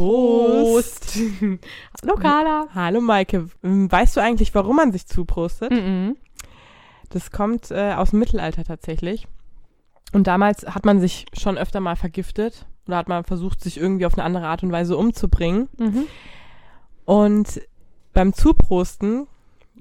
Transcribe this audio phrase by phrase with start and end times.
[0.00, 1.18] Prost.
[2.02, 2.68] Hallo Carla.
[2.74, 3.48] Hallo Maike.
[3.62, 5.70] Ähm, Weißt du eigentlich, warum man sich zuprostet?
[5.70, 6.16] Mhm.
[7.10, 9.26] Das kommt äh, aus dem Mittelalter tatsächlich.
[10.14, 14.06] Und damals hat man sich schon öfter mal vergiftet oder hat man versucht, sich irgendwie
[14.06, 15.68] auf eine andere Art und Weise umzubringen.
[15.78, 16.06] Mhm.
[17.04, 17.60] Und
[18.14, 19.26] beim Zuprosten,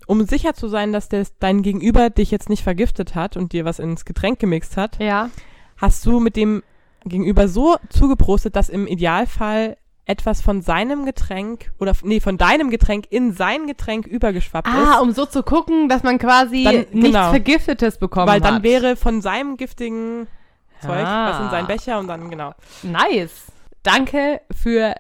[0.06, 3.64] um sicher zu sein, dass der, dein Gegenüber dich jetzt nicht vergiftet hat und dir
[3.64, 5.30] was ins Getränk gemixt hat, Ja.
[5.78, 6.62] hast du mit dem
[7.06, 9.78] Gegenüber so zugeprostet, dass im Idealfall
[10.10, 15.02] etwas von seinem Getränk oder nee, von deinem Getränk in sein Getränk übergeschwappt Ah, ist.
[15.02, 17.30] um so zu gucken, dass man quasi Dann- nichts genau.
[17.30, 18.64] Vergiftetes bekommen Weil dann hat.
[18.64, 20.28] wäre von seinem giftigen
[20.82, 21.30] Zeug Ah.
[21.32, 22.54] was in seinen Becher und dann, genau.
[22.84, 23.46] Nice.
[23.84, 24.96] Danke für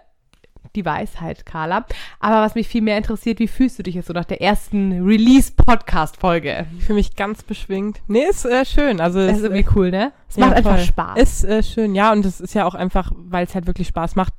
[0.76, 1.86] die Weisheit, Carla.
[2.20, 5.04] Aber was mich viel mehr interessiert, wie fühlst du dich jetzt so nach der ersten
[5.04, 6.68] Release-Podcast-Folge?
[6.78, 8.02] Ich fühle mich ganz beschwingt.
[8.08, 9.02] Nee, ist äh, schön.
[9.02, 10.12] Also Das es ist irgendwie cool, ne?
[10.30, 10.86] Es ja, macht einfach voll.
[10.86, 12.12] Spaß, Ist äh, schön, ja.
[12.12, 14.34] Und es ist ja auch einfach, weil es halt wirklich Spaß macht,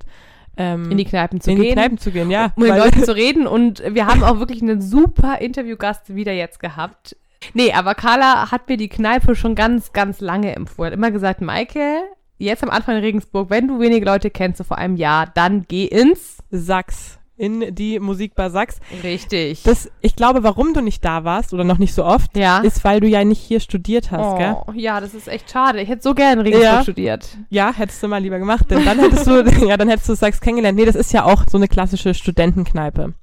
[0.57, 1.67] ähm, in die Kneipen zu in gehen.
[1.67, 2.53] die Kneipen zu gehen, ja.
[2.57, 3.47] um mit Leuten zu reden.
[3.47, 7.17] Und wir haben auch wirklich einen super Interviewgast wieder jetzt gehabt.
[7.55, 10.93] Nee, aber Carla hat mir die Kneipe schon ganz, ganz lange empfohlen.
[10.93, 12.03] Hat immer gesagt, Maike,
[12.39, 15.65] jetzt am Anfang in Regensburg, wenn du wenige Leute kennst, so vor einem Jahr, dann
[15.69, 16.39] geh ins.
[16.51, 17.20] Sachs.
[17.41, 18.81] In die Musikbar Sachs.
[19.03, 19.63] Richtig.
[19.63, 22.59] Das, ich glaube, warum du nicht da warst oder noch nicht so oft, ja.
[22.59, 24.57] ist, weil du ja nicht hier studiert hast, gell?
[24.67, 25.81] oh, ja, das ist echt schade.
[25.81, 26.83] Ich hätte so gerne Regensburg Ja.
[26.83, 27.39] studiert.
[27.49, 30.43] Ja, hättest du mal lieber gemacht, denn dann hättest du, ja, dann hättest du Sachs
[30.43, 30.77] kennengelernt.
[30.79, 33.15] Nee, das ist ja auch so eine klassische Studentenkneipe.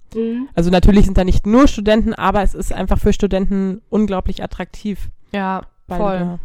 [0.56, 5.10] Also natürlich sind da nicht nur Studenten, aber es ist einfach für Studenten unglaublich attraktiv.
[5.32, 6.40] Ja, voll.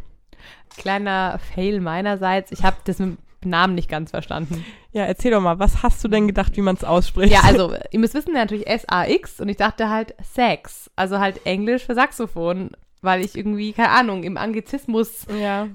[0.76, 2.52] Kleiner Fail meinerseits.
[2.52, 3.16] Ich habe das mit
[3.50, 4.64] Namen nicht ganz verstanden.
[4.92, 7.32] Ja, erzähl doch mal, was hast du denn gedacht, wie man es ausspricht?
[7.32, 11.84] Ja, also, ihr müsst wissen, natürlich S-A-X und ich dachte halt Sax, also halt Englisch
[11.84, 12.70] für Saxophon,
[13.02, 15.68] weil ich irgendwie, keine Ahnung, im Anglizismus ja.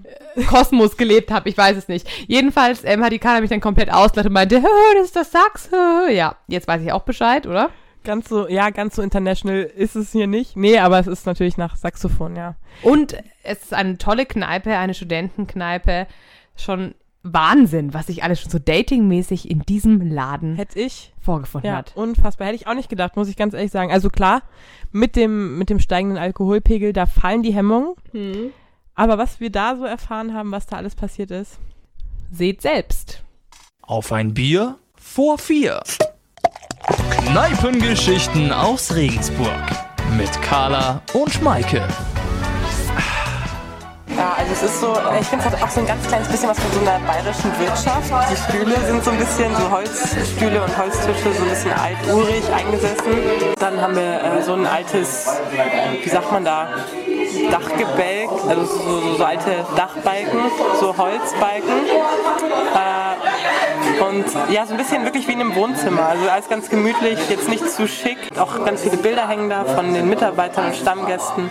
[0.48, 2.08] Kosmos gelebt habe, ich weiß es nicht.
[2.28, 5.32] Jedenfalls ähm, hat die Carla mich dann komplett ausgelacht und meinte, "Hö, das ist das
[5.32, 5.70] Sax.
[5.72, 7.70] hö." Ja, jetzt weiß ich auch Bescheid, oder?
[8.04, 10.56] Ganz so, ja, ganz so international ist es hier nicht.
[10.56, 12.56] Nee, aber es ist natürlich nach Saxophon, ja.
[12.82, 16.08] Und es ist eine tolle Kneipe, eine Studentenkneipe.
[16.56, 16.96] Schon
[17.34, 21.94] Wahnsinn, was sich alles schon so datingmäßig in diesem Laden Hätte ich, vorgefunden ja, hat.
[21.96, 22.48] unfassbar.
[22.48, 23.92] Hätte ich auch nicht gedacht, muss ich ganz ehrlich sagen.
[23.92, 24.42] Also klar,
[24.92, 27.96] mit dem, mit dem steigenden Alkoholpegel, da fallen die Hemmungen.
[28.96, 31.60] Aber was wir da so erfahren haben, was da alles passiert ist.
[32.32, 33.24] Seht selbst.
[33.82, 35.82] Auf ein Bier vor vier.
[37.28, 39.62] Kneipengeschichten aus Regensburg.
[40.18, 41.88] Mit Carla und Schmeike.
[44.18, 46.50] Ja, also es ist so, ich finde es hat auch so ein ganz kleines bisschen
[46.50, 48.12] was von so einer bayerischen Wirtschaft.
[48.32, 53.14] Die Stühle sind so ein bisschen so Holzstühle und Holztische, so ein bisschen alturig eingesessen.
[53.60, 55.28] Dann haben wir äh, so ein altes,
[56.04, 56.68] wie sagt man da,
[57.52, 60.40] Dachgebälk, also so, so, so alte Dachbalken,
[60.80, 61.86] so Holzbalken.
[62.74, 63.17] Äh,
[64.02, 66.08] und ja, so ein bisschen wirklich wie in einem Wohnzimmer.
[66.10, 68.18] Also alles ganz gemütlich, jetzt nicht zu schick.
[68.40, 71.50] Auch ganz viele Bilder hängen da von den Mitarbeitern und Stammgästen.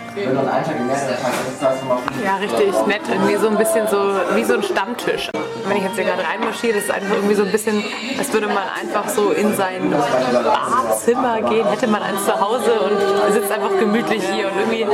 [2.23, 3.01] Ja, richtig nett.
[3.09, 5.29] Irgendwie so ein bisschen so wie so ein Stammtisch.
[5.67, 7.83] Wenn ich jetzt hier gerade reinmarschiere, das ist einfach irgendwie so ein bisschen,
[8.17, 13.33] als würde man einfach so in sein Badzimmer gehen, hätte man eins zu Hause und
[13.33, 14.87] sitzt einfach gemütlich hier und irgendwie,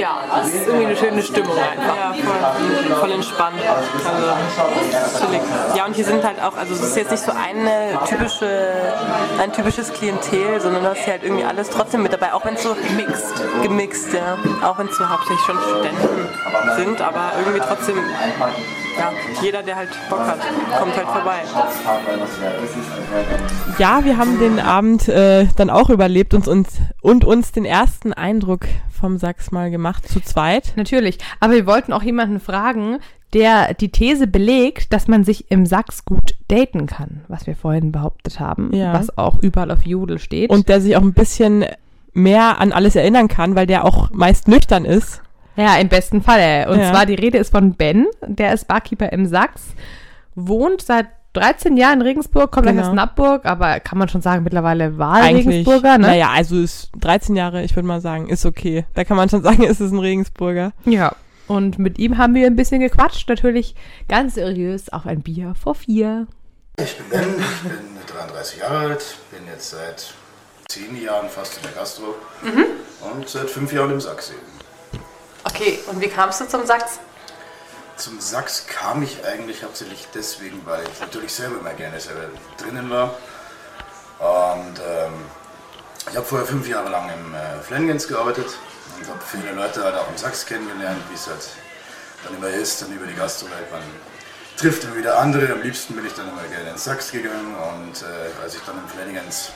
[0.00, 1.96] ja, es ist irgendwie eine schöne Stimmung einfach.
[1.96, 3.60] Ja, voll, voll entspannt.
[3.62, 5.42] Also chillig.
[5.76, 8.94] Ja, und hier sind halt auch, also es ist jetzt nicht so eine typische,
[9.40, 12.54] ein typisches Klientel, sondern du hast hier halt irgendwie alles trotzdem mit dabei, auch wenn
[12.54, 14.38] es so gemixt, gemixt, ja.
[14.62, 16.28] Auch wenn es so hauptsächlich schon Studenten
[16.76, 17.96] sind, aber irgendwie trotzdem,
[18.98, 19.12] ja,
[19.42, 20.38] jeder, der halt Bock hat,
[20.78, 21.40] kommt halt vorbei.
[23.78, 26.68] Ja, wir haben den Abend äh, dann auch überlebt und uns,
[27.00, 28.60] und uns den ersten Eindruck
[29.00, 30.74] vom Sachs mal gemacht, zu zweit.
[30.76, 31.18] Natürlich.
[31.40, 32.98] Aber wir wollten auch jemanden fragen,
[33.34, 37.92] der die These belegt, dass man sich im Sachs gut daten kann, was wir vorhin
[37.92, 38.92] behauptet haben, Ja.
[38.92, 40.50] was auch überall auf Jodel steht.
[40.50, 41.64] Und der sich auch ein bisschen
[42.12, 45.22] mehr an alles erinnern kann, weil der auch meist nüchtern ist.
[45.56, 46.68] ja, im besten Falle.
[46.70, 46.90] Und Ja.
[46.90, 49.74] zwar die Rede ist von Ben, der ist Barkeeper im Sachs,
[50.34, 52.88] wohnt seit 13 Jahren in Regensburg, kommt Genau.
[52.88, 56.06] aus Nappburg, aber kann man schon sagen, mittlerweile war Regensburger, ne?
[56.08, 58.84] Naja, also ist 13 Jahre, ich würde mal sagen, ist okay.
[58.94, 60.72] Da kann man schon sagen, ist es ein Regensburger.
[60.84, 61.12] Ja.
[61.48, 63.74] Und mit ihm haben wir ein bisschen gequatscht, natürlich
[64.08, 66.26] ganz seriös auf ein Bier vor vier.
[66.78, 70.14] Ich bin Ben, ich bin 33 Jahre alt, bin jetzt seit
[70.68, 72.14] 10 Jahren fast in der Gastro
[73.12, 75.02] und seit 5 Jahren im Sachs eben.
[75.44, 77.00] Okay, und wie kamst du zum Sachs?
[77.96, 82.22] Zum Sachs kam ich eigentlich hauptsächlich deswegen, weil ich natürlich selber immer gerne selber
[82.56, 83.14] drinnen war.
[84.18, 85.12] Und ähm,
[86.10, 88.46] ich habe vorher fünf Jahre lang im äh, Flanagan's gearbeitet
[89.02, 91.48] und habe viele Leute halt auch im Sachs kennengelernt, wie es halt
[92.24, 93.70] dann immer ist, dann über die Gastrowelt.
[93.72, 93.82] Man
[94.56, 95.52] trifft immer wieder andere.
[95.52, 98.76] Am liebsten bin ich dann immer gerne ins Sachs gegangen und äh, als ich dann
[98.78, 99.50] im Flanagan's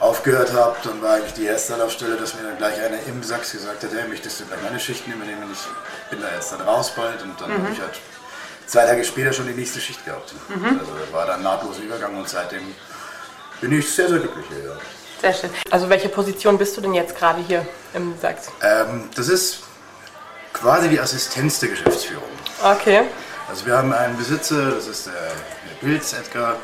[0.00, 3.52] aufgehört habe, dann war eigentlich die erste Anlaufstelle, dass mir dann gleich einer im Sachs
[3.52, 5.44] gesagt hat, hey, möchtest du gleich meine Schichten übernehmen?
[5.52, 8.00] Ich bin da jetzt dann raus bald und dann habe ich halt
[8.66, 10.34] zwei Tage später schon die nächste Schicht gehabt.
[10.78, 12.74] Also war dann nahtloser Übergang und seitdem
[13.60, 14.64] bin ich sehr, sehr glücklich hier.
[14.70, 14.76] Ja.
[15.24, 15.50] Sehr schön.
[15.70, 18.50] Also welche Position bist du denn jetzt gerade hier im Sachs?
[18.60, 19.60] Ähm, das ist
[20.52, 22.28] quasi die Assistenz der Geschäftsführung.
[22.62, 23.04] Okay.
[23.48, 26.56] Also wir haben einen Besitzer, das ist der, der Pilz, Edgar.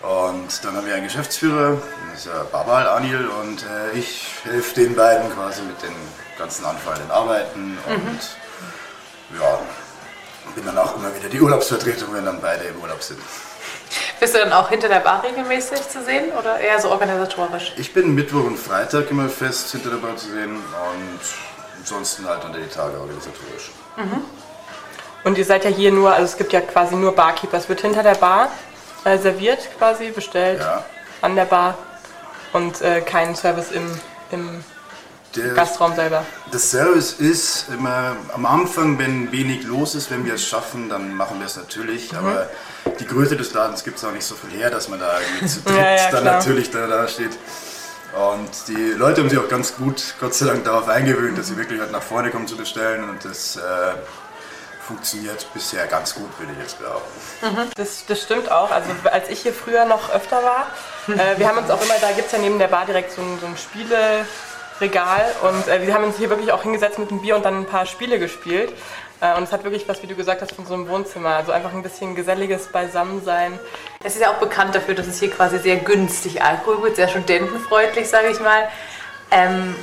[0.00, 3.28] Und dann haben wir einen Geschäftsführer, das ist der Babal Anil.
[3.28, 5.94] Und äh, ich helfe den beiden quasi mit den
[6.38, 7.76] ganzen anfallenden Arbeiten.
[7.86, 9.58] Und ja,
[10.54, 13.20] bin dann auch immer wieder die Urlaubsvertretung, wenn dann beide im Urlaub sind.
[14.22, 17.72] Bist du dann auch hinter der Bar regelmäßig zu sehen oder eher so organisatorisch?
[17.76, 21.20] Ich bin Mittwoch und Freitag immer fest hinter der Bar zu sehen und
[21.80, 23.72] ansonsten halt unter die Tage organisatorisch.
[25.24, 27.56] Und ihr seid ja hier nur, also es gibt ja quasi nur Barkeeper.
[27.56, 28.52] Es wird hinter der Bar
[29.04, 30.84] äh, serviert quasi, bestellt Ja.
[31.20, 31.76] an der Bar
[32.52, 33.90] und äh, kein Service im,
[34.30, 34.62] im
[35.34, 36.24] Der, Gastraum selber.
[36.52, 41.12] Das Service ist immer am Anfang, wenn wenig los ist, wenn wir es schaffen, dann
[41.16, 42.14] machen wir es natürlich.
[42.16, 42.48] Aber
[42.98, 45.46] die Größe des Ladens gibt es auch nicht so viel her, dass man da irgendwie
[45.46, 47.32] zu dritt Ja, ja, dann natürlich da, da steht.
[48.12, 51.56] Und die Leute haben sich auch ganz gut, Gott sei Dank, darauf eingewöhnt, dass sie
[51.56, 53.08] wirklich halt nach vorne kommen zu bestellen.
[53.08, 53.60] Und das äh,
[54.86, 57.70] funktioniert bisher ganz gut, würde ich jetzt behaupten.
[57.76, 58.70] Das, das stimmt auch.
[58.70, 60.66] Also als ich hier früher noch öfter war,
[61.08, 63.22] äh, wir haben uns auch immer, da gibt es ja neben der Bar direkt so
[63.22, 67.22] ein, so ein Spieleregal und äh, wir haben uns hier wirklich auch hingesetzt mit einem
[67.22, 68.74] Bier und dann ein paar Spiele gespielt.
[69.22, 71.36] Äh, und es hat wirklich was, wie du gesagt hast, von so einem Wohnzimmer.
[71.36, 73.58] Also einfach ein bisschen geselliges Beisammensein.
[74.02, 77.08] Es ist ja auch bekannt dafür, dass es hier quasi sehr günstig Alkohol wird, sehr
[77.08, 78.68] studentenfreundlich, sage ich mal.
[79.30, 79.76] Ähm,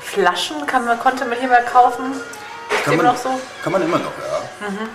[0.00, 2.12] Flaschen kann man, konnte man hier mal kaufen.
[2.70, 3.28] Ist Kann immer man, noch so?
[3.62, 4.45] kann man immer noch, ja.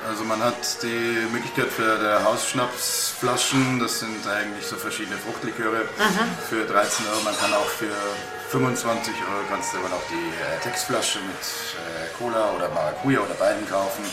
[0.08, 5.86] Also man hat die Möglichkeit für der Hausschnapsflaschen, das sind eigentlich so verschiedene Fruchtliköre,
[6.50, 7.22] für 13 Euro.
[7.24, 7.94] Man kann auch für
[8.50, 13.34] 25 Euro kannst du aber noch die äh, Textflasche mit äh, Cola oder Maracuja oder
[13.36, 14.04] beiden kaufen.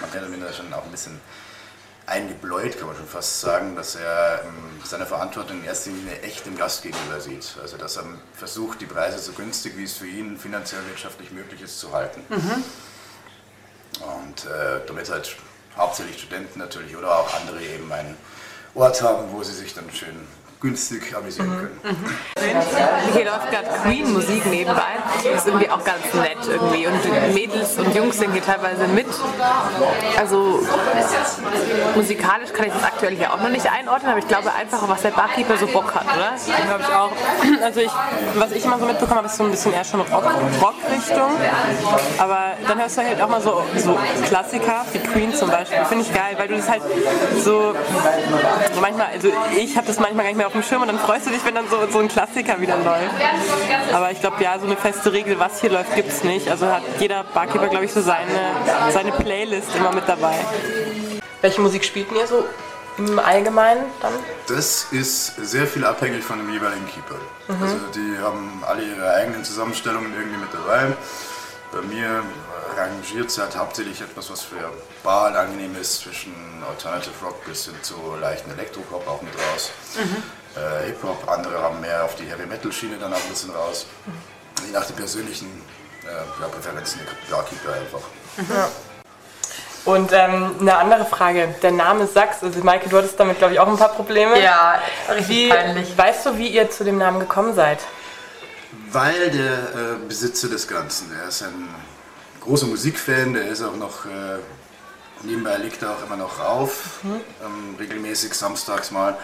[0.00, 1.20] Man kann damit schon auch ein bisschen
[2.06, 6.46] eingebläut, kann man schon fast sagen, dass er ähm, seine Verantwortung in erster Linie echt
[6.46, 7.56] dem Gast gegenüber sieht.
[7.62, 8.04] Also dass er
[8.34, 12.22] versucht, die Preise so günstig wie es für ihn finanziell wirtschaftlich möglich ist zu halten.
[14.00, 15.36] Und äh, damit halt
[15.76, 18.16] hauptsächlich Studenten natürlich oder auch andere eben einen
[18.74, 20.26] Ort haben, wo sie sich dann schön
[20.60, 21.96] günstig amüsieren können.
[23.12, 24.82] Hier läuft gerade Queen-Musik nebenbei.
[25.24, 26.86] Das ist irgendwie auch ganz nett irgendwie.
[26.86, 29.06] Und Mädels und Jungs singen hier teilweise mit.
[30.18, 30.60] Also
[31.94, 35.02] musikalisch kann ich das aktuell hier auch noch nicht einordnen, aber ich glaube einfach, was
[35.02, 36.34] der Barkeeper so Bock hat, oder?
[36.66, 37.64] Glaube ich auch.
[37.64, 37.90] Also ich,
[38.34, 40.24] was ich immer so mitbekommen habe, ist so ein bisschen eher schon Rock,
[40.60, 41.30] Rock-Richtung.
[42.18, 43.96] Aber dann hörst du halt auch mal so, so
[44.26, 45.84] Klassiker, wie Queen zum Beispiel.
[45.84, 46.82] Finde ich geil, weil du das halt
[47.36, 47.74] so,
[48.74, 50.98] so manchmal, also ich habe das manchmal gar nicht mehr auf dem Schirm und dann
[50.98, 53.14] freust du dich, wenn dann so, so ein Klassiker wieder läuft.
[53.92, 56.48] Aber ich glaube, ja, so eine feste Regel, was hier läuft, gibt es nicht.
[56.48, 58.56] Also hat jeder Barkeeper, glaube ich, so seine,
[58.90, 60.34] seine Playlist immer mit dabei.
[61.42, 62.44] Welche Musik spielt ihr so
[62.96, 64.12] im Allgemeinen dann?
[64.48, 67.16] Das ist sehr viel abhängig von dem jeweiligen Keeper.
[67.48, 70.96] Also die haben alle ihre eigenen Zusammenstellungen irgendwie mit dabei.
[71.70, 72.22] Bei mir
[72.76, 74.72] rangiert es halt hauptsächlich etwas, was für
[75.02, 76.32] Bar angenehm ist, zwischen
[76.66, 79.70] Alternative Rock bis hin zu leichten Elektropop auch mit raus.
[80.58, 83.86] Äh, Hip-Hop, andere haben mehr auf die Heavy Metal Schiene dann auch ein bisschen raus.
[84.66, 85.46] Je nach den persönlichen
[86.04, 88.00] äh, ja, Präferenzen der Barkeeper einfach.
[89.84, 93.60] Und ähm, eine andere Frage, der Name Sachs, also Maike, du hattest damit glaube ich
[93.60, 94.38] auch ein paar Probleme.
[94.42, 95.96] Ja, richtig Wie, peinlich.
[95.96, 97.78] weißt du, wie ihr zu dem Namen gekommen seid?
[98.90, 101.68] Weil der äh, Besitzer des Ganzen, der ist ein
[102.42, 104.38] großer Musikfan, der ist auch noch, äh,
[105.22, 109.16] nebenbei legt er auch immer noch auf, ähm, regelmäßig samstags mal.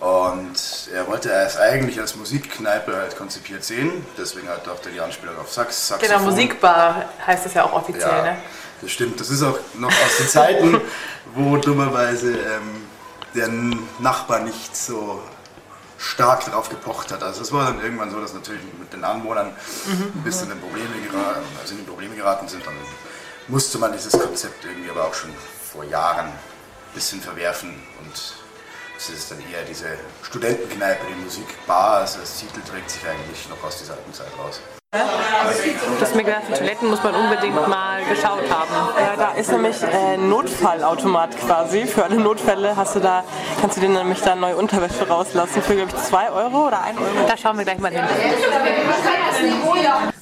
[0.00, 5.38] Und er wollte es eigentlich als Musikkneipe halt konzipiert sehen, deswegen hat auch die Anspielung
[5.38, 6.24] auf Sax, Genau, Saxophon.
[6.30, 8.36] Musikbar heißt es ja auch offiziell, Ja, ne?
[8.82, 9.18] das stimmt.
[9.20, 10.80] Das ist auch noch aus den Zeiten,
[11.34, 12.86] wo dummerweise ähm,
[13.34, 13.48] der
[14.00, 15.22] Nachbar nicht so
[15.96, 17.22] stark darauf gepocht hat.
[17.22, 19.52] Also es war dann irgendwann so, dass natürlich mit den Anwohnern
[19.88, 22.66] ein bisschen in Probleme, geraten, also in Probleme geraten sind.
[22.66, 22.74] Dann
[23.48, 25.30] musste man dieses Konzept irgendwie aber auch schon
[25.72, 26.32] vor Jahren ein
[26.94, 27.70] bisschen verwerfen
[28.02, 28.34] und
[28.96, 29.86] es ist dann eher diese
[30.22, 34.60] Studentenkneipe, die Musikbar, also das Titel trägt sich eigentlich noch aus dieser alten Zeit raus.
[34.92, 38.70] Du hast mir gesagt, die Toiletten muss man unbedingt mal geschaut haben.
[38.96, 41.84] Ja, da ist nämlich äh, ein Notfallautomat quasi.
[41.86, 43.24] Für alle Notfälle hast du da,
[43.60, 46.96] kannst du dir nämlich da neue Unterwäsche rauslassen für, glaube ich, 2 Euro oder 1
[46.98, 47.26] Euro.
[47.26, 48.04] Da schauen wir gleich mal hin.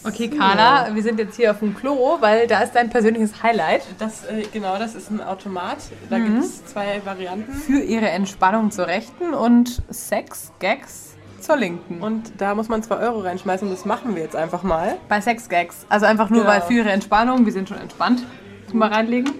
[0.04, 3.82] Okay, Carla, wir sind jetzt hier auf dem Klo, weil da ist dein persönliches Highlight.
[4.00, 5.76] Das, äh, genau, das ist ein Automat.
[6.10, 7.52] Da gibt es zwei Varianten.
[7.52, 12.00] Für ihre Entspannung zur rechten und Sex, Gags zur linken.
[12.02, 13.68] Und da muss man 2 Euro reinschmeißen.
[13.70, 14.96] Das machen wir jetzt einfach mal.
[15.08, 15.86] Bei Sex Gags.
[15.88, 16.52] Also einfach nur, Genau.
[16.52, 18.24] weil für ihre Entspannung, wir sind schon entspannt.
[18.72, 19.34] Mal reinlegen.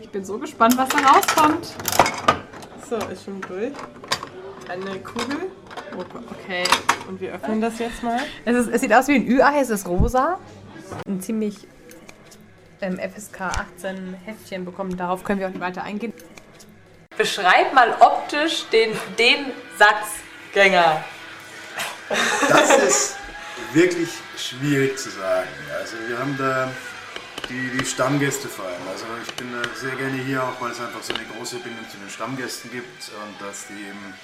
[0.00, 1.74] Ich bin so gespannt, was da rauskommt.
[2.88, 3.72] So, ist schon durch.
[4.68, 5.50] Eine Kugel.
[5.96, 6.64] Okay.
[7.08, 8.20] Und wir öffnen das jetzt mal.
[8.44, 10.38] Es, ist, es sieht aus wie ein Ü-Ei, es ist rosa.
[11.06, 11.66] Ein ziemlich
[12.80, 14.96] ähm, FSK 18 Heftchen bekommen.
[14.96, 16.12] Darauf können wir auch nicht weiter eingehen.
[17.16, 21.04] Beschreib mal optisch den, den Sachsgänger.
[22.48, 23.16] Das ist
[23.72, 25.48] wirklich schwierig zu sagen.
[25.80, 26.68] Also wir haben da
[27.48, 28.88] die, die Stammgäste vor allem.
[28.90, 31.88] Also ich bin da sehr gerne hier, auch weil es einfach so eine große Bindung
[31.88, 34.14] zu den Stammgästen gibt und dass die eben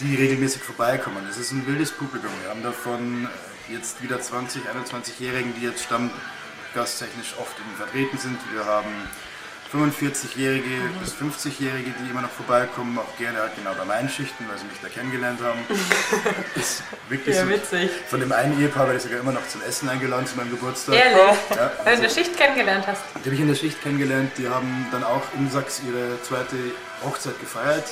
[0.00, 1.24] die regelmäßig vorbeikommen.
[1.26, 2.30] Das ist ein wildes Publikum.
[2.42, 3.28] Wir haben davon
[3.68, 8.38] jetzt wieder 20, 21-Jährigen, die jetzt stammgasttechnisch oft vertreten sind.
[8.52, 8.90] Wir haben
[9.72, 10.68] 45-Jährige
[11.00, 14.66] bis 50-Jährige, die immer noch vorbeikommen, auch gerne halt genau bei meinen Schichten, weil sie
[14.66, 15.60] mich da kennengelernt haben.
[16.54, 17.48] ist wirklich Ja, so.
[17.48, 17.90] witzig.
[18.10, 20.94] Von dem einen Ehepaar werde ich sogar immer noch zum Essen eingeladen zu meinem Geburtstag.
[20.96, 21.16] Ehrlich?
[21.16, 23.00] Ja, Weil du also, eine Schicht kennengelernt hast.
[23.14, 24.32] die habe ich in der Schicht kennengelernt.
[24.36, 26.56] Die haben dann auch in Sachs ihre zweite
[27.02, 27.86] Hochzeit gefeiert.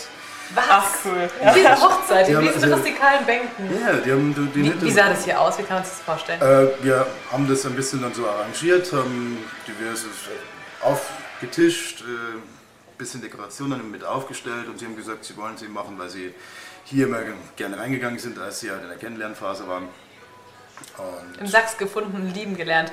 [0.54, 0.64] Was?
[0.68, 1.30] Ach, cool.
[1.54, 3.80] Diese Hochzeit Die in diesen also- rustikalen Bänken.
[3.80, 5.58] Ja, die haben die, die Wie, wie sah das hier aus?
[5.58, 6.40] Wie kann man sich das vorstellen?
[6.40, 12.42] Äh, wir haben das ein bisschen dann so arrangiert, haben diverses äh, aufgetischt, ein
[12.98, 16.34] bisschen Dekorationen mit aufgestellt und sie haben gesagt, sie wollen es eben machen, weil sie
[16.84, 17.20] hier immer
[17.56, 19.88] gerne reingegangen sind, als sie halt in der Kennenlernphase waren.
[20.96, 22.90] Und Im Sachs gefunden, lieben gelernt.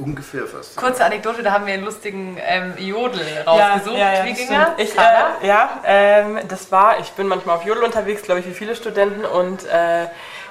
[0.00, 0.76] Ungefähr fast.
[0.76, 3.96] Kurze Anekdote, da haben wir einen lustigen ähm, Jodel rausgesucht.
[4.24, 4.74] Wie ging er?
[4.78, 8.54] Ich, äh, ja, ähm, das war, ich bin manchmal auf Jodel unterwegs, glaube ich, wie
[8.54, 9.24] viele Studenten.
[9.24, 10.06] Und äh,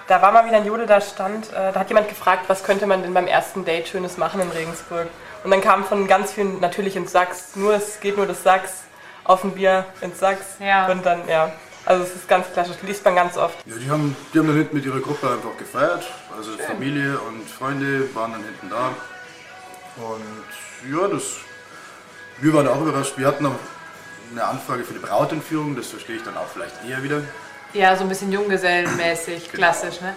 [0.08, 2.88] da war mal wieder ein Jodel, da stand, äh, da hat jemand gefragt, was könnte
[2.88, 5.08] man denn beim ersten Date Schönes machen in Regensburg.
[5.44, 8.84] Und dann kam von ganz vielen natürlich ins Sachs, nur es geht nur das Sachs,
[9.24, 10.58] auf ein Bier ins Sachs.
[10.60, 10.88] Ja.
[10.88, 11.51] Und dann, ja.
[11.86, 13.58] Also es ist ganz klassisch, liest man ganz oft.
[13.65, 16.06] Ja, die haben, die haben dann hinten mit ihrer Gruppe einfach gefeiert.
[16.38, 18.91] Also Familie und Freunde waren dann hinten da.
[19.98, 21.24] Und ja, das,
[22.39, 23.13] wir waren auch überrascht.
[23.17, 23.55] Wir hatten noch
[24.31, 27.22] eine Anfrage für die Brautentführung, das verstehe ich dann auch vielleicht eher wieder.
[27.74, 30.15] Ja, so ein bisschen junggesellenmäßig, klassisch, ne?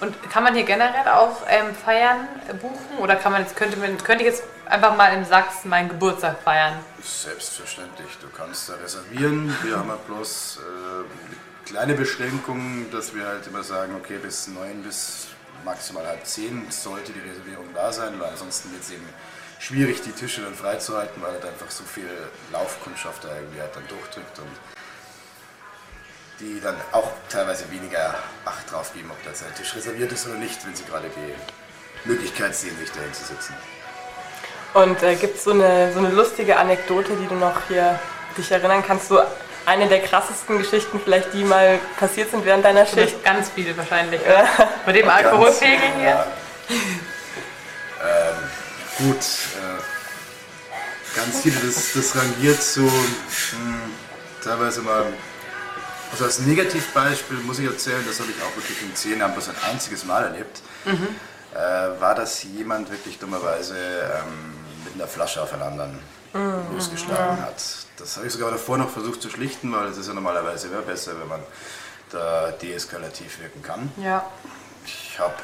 [0.00, 2.98] Und kann man hier generell auch ähm, Feiern äh, buchen?
[2.98, 6.42] Oder kann man jetzt, könnte, man, könnte ich jetzt einfach mal im Sachsen meinen Geburtstag
[6.42, 6.74] feiern?
[7.00, 9.56] Selbstverständlich, du kannst da reservieren.
[9.62, 11.06] Wir haben halt bloß äh, eine
[11.66, 15.28] kleine Beschränkung, dass wir halt immer sagen, okay, bis neun bis
[15.64, 19.08] maximal halb zehn sollte die Reservierung da sein, weil ansonsten wird es eben
[19.58, 22.08] schwierig, die Tische dann freizuhalten, weil halt einfach so viel
[22.52, 24.50] Laufkundschaft da irgendwie halt dann durchdrückt und
[26.40, 28.14] die dann auch teilweise weniger
[28.44, 32.08] Acht drauf geben, ob da ein Tisch reserviert ist oder nicht, wenn sie gerade die
[32.08, 33.54] Möglichkeit sehen, sich dahin zu sitzen.
[34.74, 38.00] Und äh, gibt es so eine, so eine lustige Anekdote, die du noch hier
[38.36, 39.08] dich erinnern kannst?
[39.08, 39.20] So
[39.66, 43.22] eine der krassesten Geschichten vielleicht, die mal passiert sind während deiner Schicht?
[43.24, 44.20] Ganz viele wahrscheinlich.
[44.22, 44.44] oder?
[44.86, 46.04] Bei dem Alkoholpegel hier.
[46.08, 46.26] Ja.
[48.02, 48.36] ähm,
[48.98, 52.90] gut, äh, ganz viele, das, das rangiert so mh,
[54.42, 55.06] teilweise mal.
[56.10, 59.48] Also als Negativbeispiel muss ich erzählen, das habe ich auch wirklich in zehn Jahren bloß
[59.48, 64.52] ein einziges Mal erlebt, äh, war, dass jemand wirklich dummerweise ähm,
[64.84, 65.98] mit einer Flasche auf einen anderen
[66.72, 67.62] losgeschlagen hat.
[67.98, 70.82] Das habe ich sogar davor noch versucht zu schlichten, weil es ist ja normalerweise immer
[70.82, 71.40] besser, wenn man
[72.10, 73.92] da deeskalativ wirken kann.
[73.96, 74.24] Ja.
[74.84, 75.34] Ich habe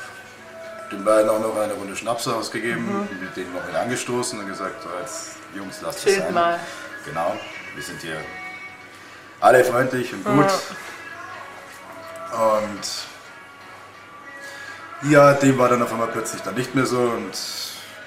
[0.90, 4.82] den beiden auch noch eine Runde Schnaps ausgegeben, mit denen noch mit angestoßen und gesagt,
[4.82, 6.34] so jetzt Jungs, lasst es sein.
[6.34, 6.58] mal.
[7.04, 7.36] Genau,
[7.74, 8.20] wir sind hier
[9.40, 10.50] alle freundlich und gut.
[12.32, 12.80] Und
[15.10, 17.34] ja, dem war dann auf einmal plötzlich dann nicht mehr so und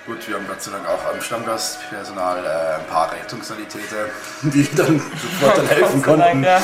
[0.06, 4.06] gut, wir haben Gott sei Dank auch am Stammgastpersonal äh, ein paar Rettungssanitäter,
[4.42, 6.44] die dann sofort dann helfen konnten.
[6.44, 6.62] Dank, ja.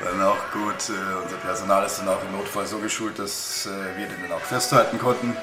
[0.00, 3.98] Dann auch gut, äh, unser Personal ist dann auch im Notfall so geschult, dass äh,
[3.98, 5.36] wir den dann auch festhalten konnten.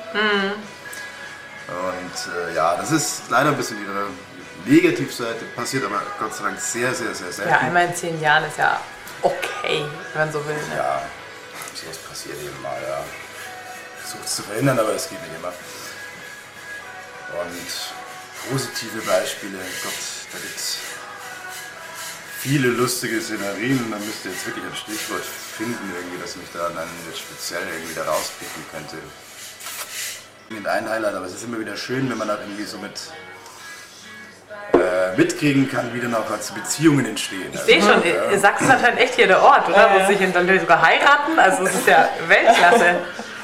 [1.67, 6.59] Und äh, ja, das ist leider ein bisschen die Negativseite, passiert aber Gott sei Dank
[6.59, 7.51] sehr, sehr, sehr selten.
[7.51, 8.79] Ja, einmal in zehn Jahren ist ja
[9.21, 10.55] okay, wenn man so will.
[10.55, 10.77] Ne?
[10.77, 11.01] Ja,
[11.73, 13.03] sowas passiert eben mal, ja.
[13.99, 15.51] Versucht es zu verhindern, aber es geht nicht immer.
[17.41, 19.93] Und positive Beispiele, Gott,
[20.31, 20.77] da gibt es
[22.39, 23.89] viele lustige Szenarien.
[23.89, 27.95] Man müsste jetzt wirklich ein Stichwort finden, irgendwie, dass mich da dann jetzt speziell irgendwie
[27.95, 28.97] da rauspicken könnte.
[30.49, 33.01] Mit ein Highlight, aber es ist immer wieder schön, wenn man halt irgendwie so mit,
[34.73, 37.51] äh, mitkriegen kann, wie dann auch als Beziehungen entstehen.
[37.51, 39.89] Ich sehe schon, äh, Sachsen ist anscheinend echt hier der Ort, oder?
[39.91, 41.37] Wo sich dann sogar heiraten.
[41.37, 42.95] Also es ist ja Weltklasse.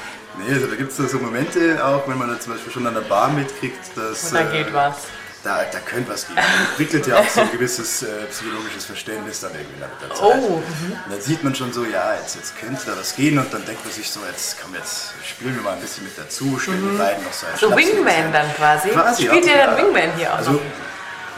[0.46, 2.94] Nee, also da gibt es so Momente auch, wenn man da zum Beispiel schon an
[2.94, 4.24] der Bar mitkriegt, dass.
[4.24, 4.96] Und da geht äh, was.
[5.44, 6.36] Da, da könnte was gehen.
[6.36, 10.20] Man entwickelt ja auch so ein gewisses äh, psychologisches Verständnis dann irgendwie mit der Zeit.
[10.22, 10.64] Oh, Und
[11.10, 13.84] dann sieht man schon so, ja, jetzt, jetzt könnte da was gehen und dann denkt
[13.84, 16.96] man sich so, jetzt komm, jetzt spielen wir mal ein bisschen mit dazu, stellen die
[16.96, 17.58] beiden noch so ein Mhm.
[17.58, 18.90] So Wingman dann quasi.
[18.90, 19.52] Quasi, Spielt ja.
[19.52, 20.60] ihr dann Wingman hier auch Also noch?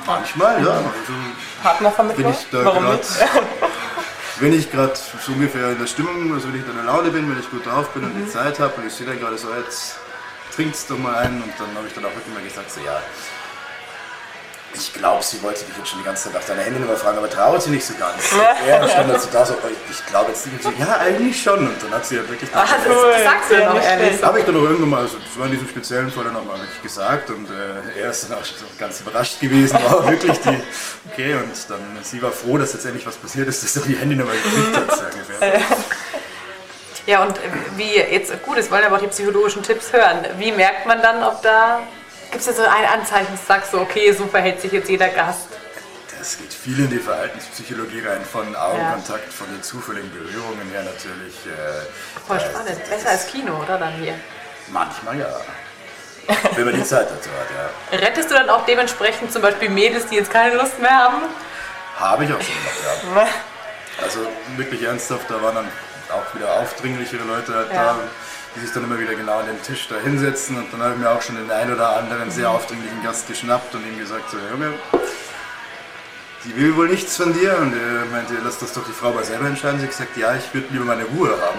[0.04, 0.70] manchmal, ja.
[0.73, 0.84] Also,
[1.62, 2.26] Partnervermittlung?
[2.26, 3.04] wenn ich da Warum nicht?
[4.41, 7.31] wenn ich gerade so ungefähr in der Stimmung, also wenn ich in der Laune bin,
[7.31, 8.25] wenn ich gut drauf bin und Mhm.
[8.26, 9.97] die Zeit habe und ich sehe dann gerade so, jetzt
[10.55, 13.00] trinkst du mal einen und dann habe ich dann auch wirklich mal gesagt, so ja,
[14.75, 17.31] ich glaube, sie wollte dich jetzt schon die ganze Zeit nach deiner Handynummer fragen, aber
[17.31, 18.33] traut sie nicht so ganz.
[18.69, 20.62] Ja, dann stand dazu da so, oh, ich glaube jetzt nicht.
[20.62, 21.61] So, ja, eigentlich schon.
[21.61, 22.50] Und dann hat sie ja wirklich...
[22.52, 24.23] Ah, das, das sagst du Ja, noch ehrlich.
[24.23, 26.45] habe ich dann auch irgendwann mal, also das war in diesem speziellen Fall dann auch
[26.45, 30.38] mal wirklich gesagt und äh, er ist dann auch so ganz überrascht gewesen, war wirklich
[30.40, 30.62] die,
[31.12, 33.97] okay und dann, sie war froh, dass jetzt endlich was passiert ist, dass er die
[33.97, 35.61] Handynummer gekriegt hat, so ungefähr.
[37.07, 37.40] Ja, und äh,
[37.76, 40.26] wie jetzt, gut, es wollen aber auch die psychologischen Tipps hören.
[40.38, 41.81] Wie merkt man dann, ob da.
[42.35, 44.88] Gibt es da so ein Anzeichen, dass du sagst, so, okay, so verhält sich jetzt
[44.88, 45.47] jeder Gast?
[46.19, 51.33] Das geht viel in die Verhaltenspsychologie rein, von Augenkontakt, von den zufälligen Berührungen her natürlich.
[51.47, 52.91] Äh, Voll äh, spannend.
[52.91, 54.14] Besser als Kino, oder dann hier?
[54.67, 55.29] Manchmal ja.
[56.57, 57.99] Wenn man die Zeit dazu hat, ja.
[57.99, 61.23] Rettest du dann auch dementsprechend zum Beispiel Mädels, die jetzt keine Lust mehr haben?
[62.00, 64.03] Habe ich auch schon gemacht, ja.
[64.03, 64.26] Also
[64.57, 65.69] wirklich ernsthaft, da waren dann
[66.11, 67.85] auch wieder aufdringlichere Leute halt Ja.
[67.85, 67.99] da,
[68.54, 71.00] die sich dann immer wieder genau an den Tisch da hinsetzen und dann habe ich
[71.00, 74.37] mir auch schon den einen oder anderen sehr aufdringlichen Gast geschnappt und ihm gesagt, so
[74.50, 74.75] Junge,
[76.44, 79.25] die will wohl nichts von dir und er meinte, lass das doch die Frau mal
[79.25, 79.78] selber entscheiden.
[79.78, 81.58] Sie hat gesagt, ja, ich würde lieber meine Ruhe haben.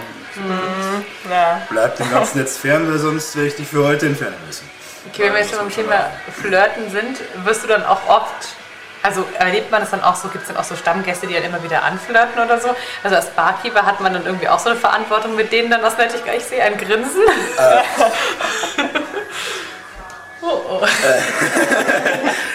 [1.29, 1.61] Ja.
[1.69, 4.69] Bleib dem Ganzen jetzt fern, weil sonst werde ich dich für heute entfernen müssen.
[5.09, 8.55] Okay, wenn wir jetzt schon beim Thema Flirten sind, wirst du dann auch oft,
[9.05, 11.43] also erlebt man das dann auch so, gibt es dann auch so Stammgäste, die dann
[11.43, 12.75] immer wieder anflirten oder so?
[13.03, 15.95] Also als Barkeeper hat man dann irgendwie auch so eine Verantwortung mit denen dann, was
[15.97, 17.21] nett ich gleich sehe, ein Grinsen?
[20.41, 20.87] oh, oh.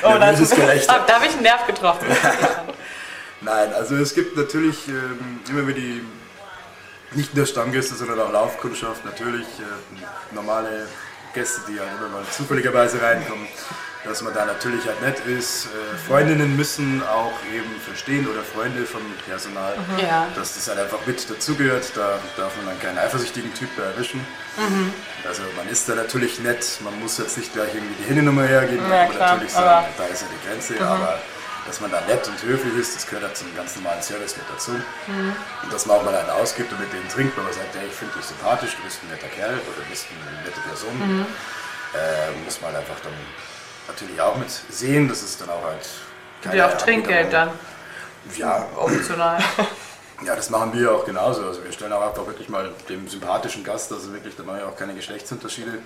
[0.02, 0.94] Oh, Nervöses Gelächter.
[0.94, 2.06] Ah, da habe ich einen Nerv getroffen.
[3.42, 6.04] Nein, also es gibt natürlich ähm, immer wieder die,
[7.12, 10.88] nicht nur Stammgäste, sondern auch Laufkundschaft, natürlich äh, normale
[11.32, 13.46] Gäste, die halt immer mal zufälligerweise reinkommen,
[14.04, 15.66] dass man da natürlich halt nett ist.
[15.66, 20.26] Äh, Freundinnen müssen auch eben verstehen oder Freunde vom Personal, Ja.
[20.34, 21.84] dass das halt einfach mit dazugehört.
[21.94, 24.26] Da darf man dann keinen eifersüchtigen Typ da erwischen.
[25.26, 28.88] Also man ist da natürlich nett, man muss jetzt nicht gleich irgendwie die Handynummer hergeben,
[28.90, 31.18] Ja, aber natürlich aber- sagen, da ist ja die Grenze, aber
[31.66, 34.46] dass man da nett und höflich ist, das gehört halt zum ganz normalen Service mit
[34.50, 34.72] dazu.
[35.62, 37.86] Und dass man auch mal einen ausgibt und mit denen trinkt, wenn man sagt, hey,
[37.86, 41.26] ich finde dich sympathisch, du bist ein netter Kerl oder du bist eine nette Person,
[41.94, 43.12] äh, muss man einfach dann
[43.88, 45.88] natürlich auch mit sehen, das ist dann auch halt
[46.42, 47.50] keine Wie auch Trinkgeld dann,
[48.36, 49.38] Ja, optional.
[50.24, 51.44] ja, das machen wir auch genauso.
[51.46, 54.64] Also wir stellen auch einfach wirklich mal dem sympathischen Gast, also wirklich, da mache ich
[54.64, 55.78] auch keine Geschlechtsunterschiede.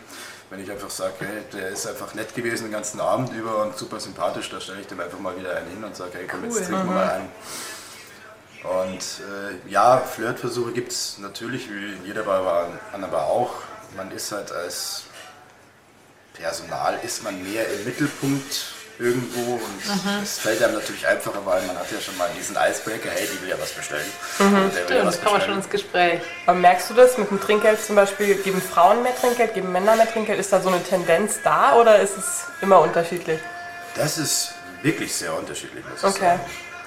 [0.51, 3.77] Wenn ich einfach sage, hey, der ist einfach nett gewesen den ganzen Abend über und
[3.77, 6.45] super sympathisch, da stelle ich dem einfach mal wieder einen hin und sage, hey, komm,
[6.45, 7.29] jetzt trinken wir mal einen.
[8.65, 13.55] Und äh, ja, Flirtversuche gibt es natürlich, wie jeder Bar war an Bar auch.
[13.97, 15.05] Man ist halt als
[16.35, 21.77] Personal, ist man mehr im Mittelpunkt irgendwo und es fällt einem natürlich einfacher, weil man
[21.77, 24.05] hat ja schon mal diesen Icebreaker, hey, die will ja was bestellen.
[24.39, 26.21] Will ja Stimmt, was das kommen wir schon ins Gespräch.
[26.47, 28.37] Aber merkst du das mit dem Trinkgeld zum Beispiel?
[28.37, 30.39] Geben Frauen mehr Trinkgeld, geben Männer mehr Trinkgeld?
[30.39, 33.41] Ist da so eine Tendenz da oder ist es immer unterschiedlich?
[33.97, 36.39] Das ist wirklich sehr unterschiedlich, muss ich Okay.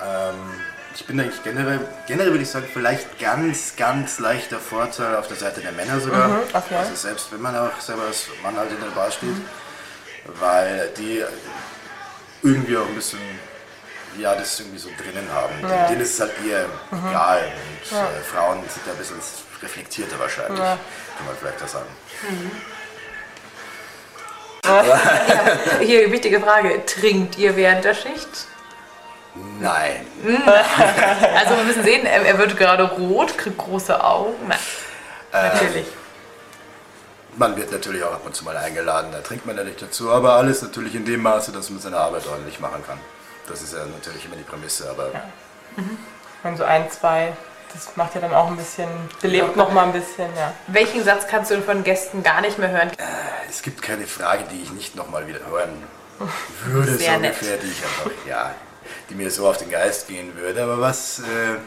[0.02, 0.36] sagen.
[0.40, 0.62] Ähm,
[1.00, 5.38] ich bin eigentlich generell, generell würde ich sagen, vielleicht ganz, ganz leichter Vorteil auf der
[5.38, 6.28] Seite der Männer sogar.
[6.28, 6.76] Mhm, okay.
[6.76, 9.36] Also selbst wenn man auch selber als Mann halt in der Bar steht,
[10.40, 11.24] weil die
[12.42, 13.20] irgendwie auch ein bisschen,
[14.18, 15.54] ja, das irgendwie so drinnen haben.
[15.62, 15.84] Ja.
[15.84, 15.88] Mhm.
[15.90, 19.18] Denen ist es halt eher egal und äh, Frauen sind da ein bisschen
[19.62, 20.80] reflektierter wahrscheinlich, Ja.
[21.18, 21.88] kann man vielleicht auch sagen.
[25.86, 28.48] Hier, wichtige Frage, trinkt ihr während der Schicht?
[29.60, 30.06] Nein.
[31.36, 34.36] Also wir müssen sehen, er, wird gerade rot, kriegt große Augen.
[34.48, 35.86] Nein, natürlich.
[37.38, 40.12] Man wird natürlich auch ab und zu mal eingeladen, da trinkt man ja nicht dazu,
[40.12, 42.98] aber alles natürlich in dem Maße, dass man seine Arbeit ordentlich machen kann.
[43.48, 45.12] Das ist ja natürlich immer die Prämisse, aber
[46.44, 47.34] Und so ein, zwei,
[47.74, 48.90] das macht ja dann auch ein bisschen,
[49.22, 50.54] belebt noch mal ein bisschen, ja.
[50.68, 52.92] Welchen Satz kannst du von Gästen gar nicht mehr hören?
[53.50, 55.84] es gibt keine Frage, die ich nicht nochmal wieder hören
[56.66, 57.34] würde, so Sehr nett.
[57.34, 58.52] ungefähr, die ich einfach, ja,
[59.10, 60.64] die mir so auf den Geist gehen würde.
[60.64, 61.58] Aber was äh,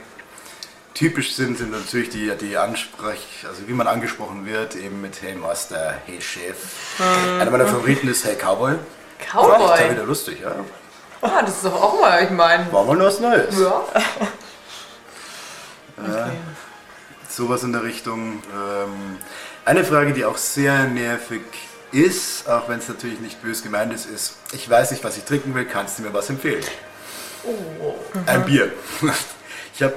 [0.95, 5.35] typisch sind, sind natürlich die, die Ansprech, also wie man angesprochen wird, eben mit Hey
[5.35, 6.57] Master, Hey Chef.
[7.41, 8.75] Einer meiner Favoriten ist Hey Cowboy.
[9.19, 9.91] Cowboy.
[9.91, 10.55] wieder lustig, ja.
[11.23, 12.73] Ah, das ist doch auch mal, ich meine.
[12.73, 13.59] War mal was Neues.
[13.59, 13.85] Ja.
[17.29, 18.43] Sowas in der Richtung.
[18.53, 19.19] Ähm,
[19.65, 21.43] eine Frage, die auch sehr nervig
[21.93, 25.25] ist, auch wenn es natürlich nicht bös gemeint ist, ist, ich weiß nicht, was ich
[25.25, 26.65] trinken will, kannst du mir was empfehlen?
[28.27, 28.73] Ein Bier.
[29.73, 29.95] Ich habe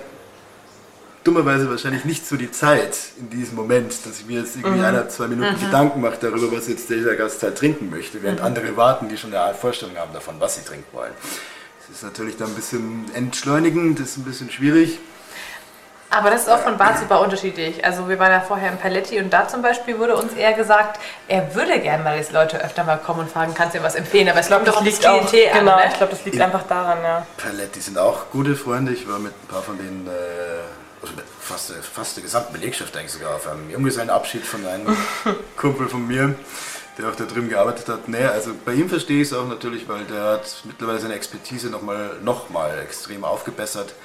[1.25, 5.09] dummerweise wahrscheinlich nicht so die Zeit in diesem Moment, dass ich mir jetzt irgendwie einer,
[5.09, 9.09] zwei Minuten Gedanken mache darüber, was jetzt dieser Gast halt trinken möchte, während andere warten,
[9.09, 11.11] die schon eine Vorstellung haben davon, was sie trinken wollen.
[11.81, 14.99] Das ist natürlich dann ein bisschen entschleunigend, das ist ein bisschen schwierig.
[16.15, 17.83] Aber das ist auch von Bar zu Bar unterschiedlich.
[17.83, 20.99] Also wir waren ja vorher im Paletti und da zum Beispiel wurde uns eher gesagt,
[21.27, 23.95] er würde gerne mal, dass Leute öfter mal kommen und fragen, kannst du dir was
[23.95, 24.29] empfehlen?
[24.29, 25.83] Aber es kommt doch das auch, an, genau, ne?
[25.89, 27.25] ich glaube, das liegt einfach daran, ja.
[27.37, 28.91] Palette, die sind auch gute Freunde.
[28.93, 30.11] Ich war mit ein paar von denen, äh,
[31.01, 34.95] also mit fast, der- fast der gesamten Belegschaft eigentlich sogar auf einem Junggesellenabschied von einem
[35.57, 36.35] Kumpel von mir,
[36.99, 38.07] der auch da drüben gearbeitet hat.
[38.07, 41.71] Nee, also bei ihm verstehe ich es auch natürlich, weil der hat mittlerweile seine Expertise
[41.71, 43.95] nochmal noch mal extrem aufgebessert.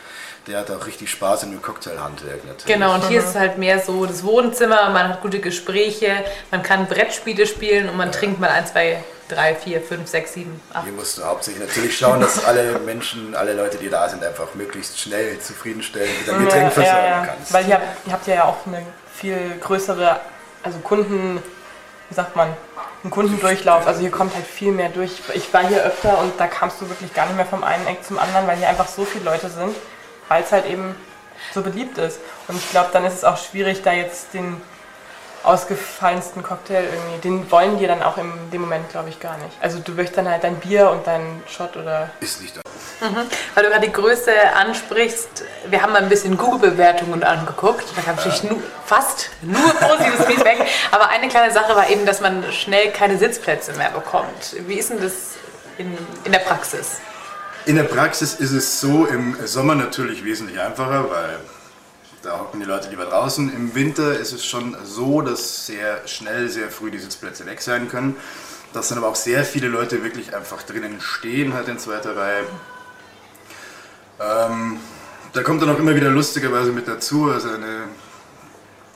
[0.49, 2.65] Der hat auch richtig Spaß in dem Cocktailhandwerk natürlich.
[2.65, 6.63] Genau, und hier ist es halt mehr so das Wohnzimmer, man hat gute Gespräche, man
[6.63, 10.85] kann Brettspiele spielen und man trinkt mal ein, zwei, drei, vier, fünf, sechs, sieben, acht.
[10.85, 14.55] Hier musst du hauptsächlich natürlich schauen, dass alle Menschen, alle Leute, die da sind, einfach
[14.55, 17.27] möglichst schnell zufriedenstellen mit deinem Getränk versorgen ja, ja.
[17.27, 17.53] kannst.
[17.53, 20.19] Weil ihr habt, ihr habt ja auch eine viel größere,
[20.63, 21.43] also Kunden,
[22.09, 22.57] wie sagt man,
[23.03, 23.87] einen Kundendurchlauf.
[23.87, 25.13] Also hier kommt halt viel mehr durch.
[25.35, 28.03] Ich war hier öfter und da kamst du wirklich gar nicht mehr vom einen Eck
[28.03, 29.77] zum anderen, weil hier einfach so viele Leute sind,
[30.29, 30.95] weil es halt eben
[31.53, 32.21] so beliebt ist.
[32.47, 34.61] Und ich glaube, dann ist es auch schwierig, da jetzt den
[35.45, 39.57] ausgefallensten Cocktail irgendwie, den wollen die dann auch in dem Moment, glaube ich, gar nicht.
[39.61, 42.59] Also du möchtest dann halt dein Bier und deinen Shot oder Ist nicht
[43.55, 47.85] Weil du gerade die Größe ansprichst, wir haben mal ein bisschen Google-Bewertungen angeguckt.
[47.95, 50.67] Da kam natürlich nur, fast nur positives Feedback.
[50.91, 54.57] Aber eine kleine Sache war eben, dass man schnell keine Sitzplätze mehr bekommt.
[54.67, 55.37] Wie ist denn das
[55.79, 56.99] in, in der Praxis?
[57.69, 61.39] In der Praxis ist es so im Sommer natürlich wesentlich einfacher, weil
[62.23, 63.55] da hocken die Leute lieber draußen.
[63.55, 67.91] Im Winter ist es schon so, dass sehr schnell, sehr früh die Sitzplätze weg sein
[67.91, 68.17] können.
[68.73, 72.45] Dass dann aber auch sehr viele Leute wirklich einfach drinnen stehen, halt in zweiter Reihe.
[74.19, 74.79] Ähm,
[75.35, 77.83] da kommt dann auch immer wieder lustigerweise mit dazu, also eine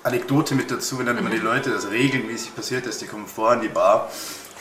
[0.03, 3.53] Anekdote mit dazu, wenn dann immer die Leute, das regelmäßig passiert ist, die kommen vor
[3.53, 4.11] in die Bar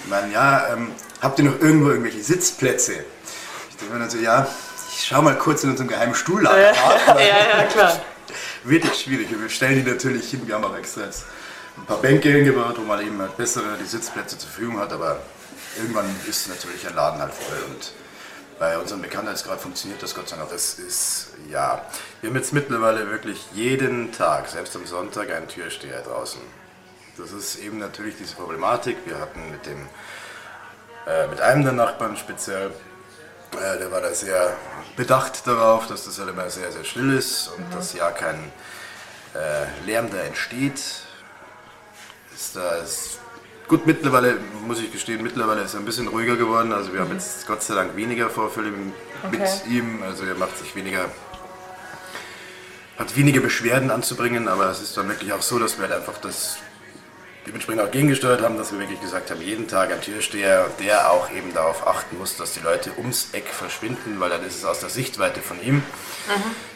[0.04, 0.90] und meinen, ja, ähm,
[1.22, 3.06] habt ihr noch irgendwo irgendwelche Sitzplätze?
[3.82, 4.48] Ich denke mir dann so, ja,
[4.96, 6.72] ich schau mal kurz in unserem geheimen Stuhllager
[7.08, 7.20] nach.
[7.20, 8.00] Ja, ja, klar.
[8.70, 9.28] Jetzt schwierig.
[9.32, 10.42] Wir stellen die natürlich hin.
[10.46, 11.26] Wir haben auch extra jetzt
[11.78, 14.94] ein paar Bänke hingebaut, wo man eben halt bessere die Sitzplätze zur Verfügung hat.
[14.94, 15.20] Aber
[15.78, 17.58] irgendwann ist natürlich ein Laden halt voll.
[17.72, 17.92] Und
[18.60, 20.52] bei unserem Bekanntheitsgrad funktioniert das Gott sei Dank.
[20.52, 21.84] Das ist, ja,
[22.22, 26.42] wir haben jetzt mittlerweile wirklich jeden Tag, selbst am Sonntag, einen Türsteher draußen.
[27.18, 28.98] Das ist eben natürlich diese Problematik.
[29.06, 29.90] Wir hatten mit dem,
[31.08, 32.70] äh, mit einem der Nachbarn speziell,
[33.54, 34.56] äh, der war da sehr
[34.96, 38.52] bedacht darauf, dass das halt immer sehr, sehr still ist und dass ja kein
[39.34, 40.80] äh, Lärm da entsteht.
[42.34, 43.20] Ist da ist
[43.68, 46.74] gut mittlerweile, muss ich gestehen, mittlerweile ist er ein bisschen ruhiger geworden.
[46.74, 49.48] Also wir haben jetzt Gott sei Dank weniger Vorfälle mit Okay.
[49.68, 50.02] ihm.
[50.04, 51.06] Also er macht sich weniger,
[52.98, 56.18] hat weniger Beschwerden anzubringen, aber es ist dann wirklich auch so, dass wir halt einfach
[56.18, 56.58] das
[57.48, 61.32] dementsprechend auch gegengesteuert haben, dass wir wirklich gesagt haben, jeden Tag ein Türsteher, der auch
[61.32, 64.80] eben darauf achten muss, dass die Leute ums Eck verschwinden, weil dann ist es aus
[64.80, 65.84] der Sichtweite von ihm.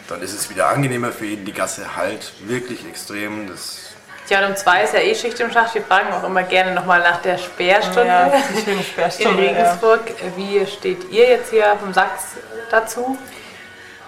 [0.08, 1.46] Dann ist es wieder angenehmer für ihn.
[1.46, 3.48] Die Gasse halt wirklich extrem.
[3.48, 3.92] Das
[4.28, 5.76] Tja, und um zwei ist ja eh Schicht im Schacht.
[5.76, 8.32] Wir fragen auch immer gerne nochmal nach der Sperrstunde Ja,
[8.66, 9.46] schöne in Sperrstunde.
[9.46, 9.52] ja.
[9.52, 10.02] Regensburg.
[10.36, 12.24] Wie steht ihr jetzt hier vom Sachs
[12.72, 13.18] dazu?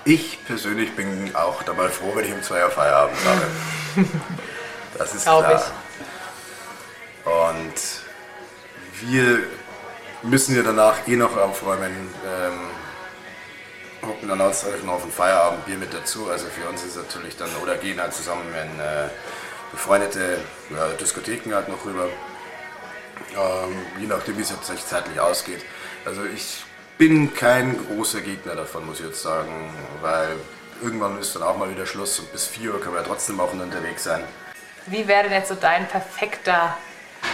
[0.06, 4.06] ich persönlich bin auch dabei froh, wenn ich um zwei Uhr Feierabend habe.
[4.98, 5.62] Das ist Glaub klar.
[7.28, 7.74] Und
[9.02, 9.40] wir
[10.24, 12.10] müssen ja danach eh noch aufräumen.
[12.26, 12.60] Ähm,
[14.08, 16.30] hocken dann noch auf ein Feierabendbier mit dazu.
[16.30, 19.10] Also für uns ist natürlich dann, oder gehen halt zusammen in äh,
[19.72, 22.08] befreundete ja, Diskotheken halt noch rüber.
[23.36, 25.64] Ähm, je nachdem, wie es jetzt zeitlich ausgeht.
[26.06, 26.64] Also ich
[26.98, 30.30] bin kein großer Gegner davon, muss ich jetzt sagen, weil
[30.82, 33.40] irgendwann ist dann auch mal wieder Schluss und bis 4 Uhr können wir ja trotzdem
[33.40, 34.24] auch unterwegs sein.
[34.86, 36.78] Wie wäre denn jetzt so dein perfekter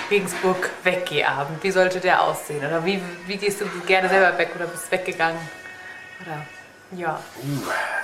[0.09, 1.63] Regensburg-Weggeh-Abend?
[1.63, 2.59] Wie sollte der aussehen?
[2.65, 5.39] Oder wie, wie gehst du gerne selber weg oder bist weggegangen?
[6.21, 6.45] Oder
[6.97, 7.19] ja.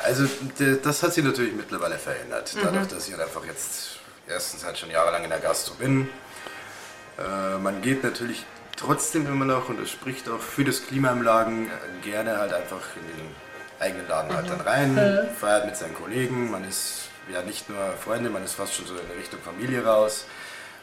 [0.03, 0.25] Also
[0.59, 2.55] d- das hat sich natürlich mittlerweile verändert.
[2.61, 6.09] Dadurch, dass ich halt einfach jetzt erstens halt schon jahrelang in der Gastro bin.
[7.17, 11.21] Äh, man geht natürlich trotzdem immer noch, und das spricht auch für das Klima im
[11.21, 11.69] Laden, äh,
[12.03, 13.35] gerne halt einfach in den
[13.79, 16.49] eigenen Laden halt dann rein, feiert mit seinen Kollegen.
[16.51, 20.25] Man ist ja nicht nur Freunde, man ist fast schon so in Richtung Familie raus.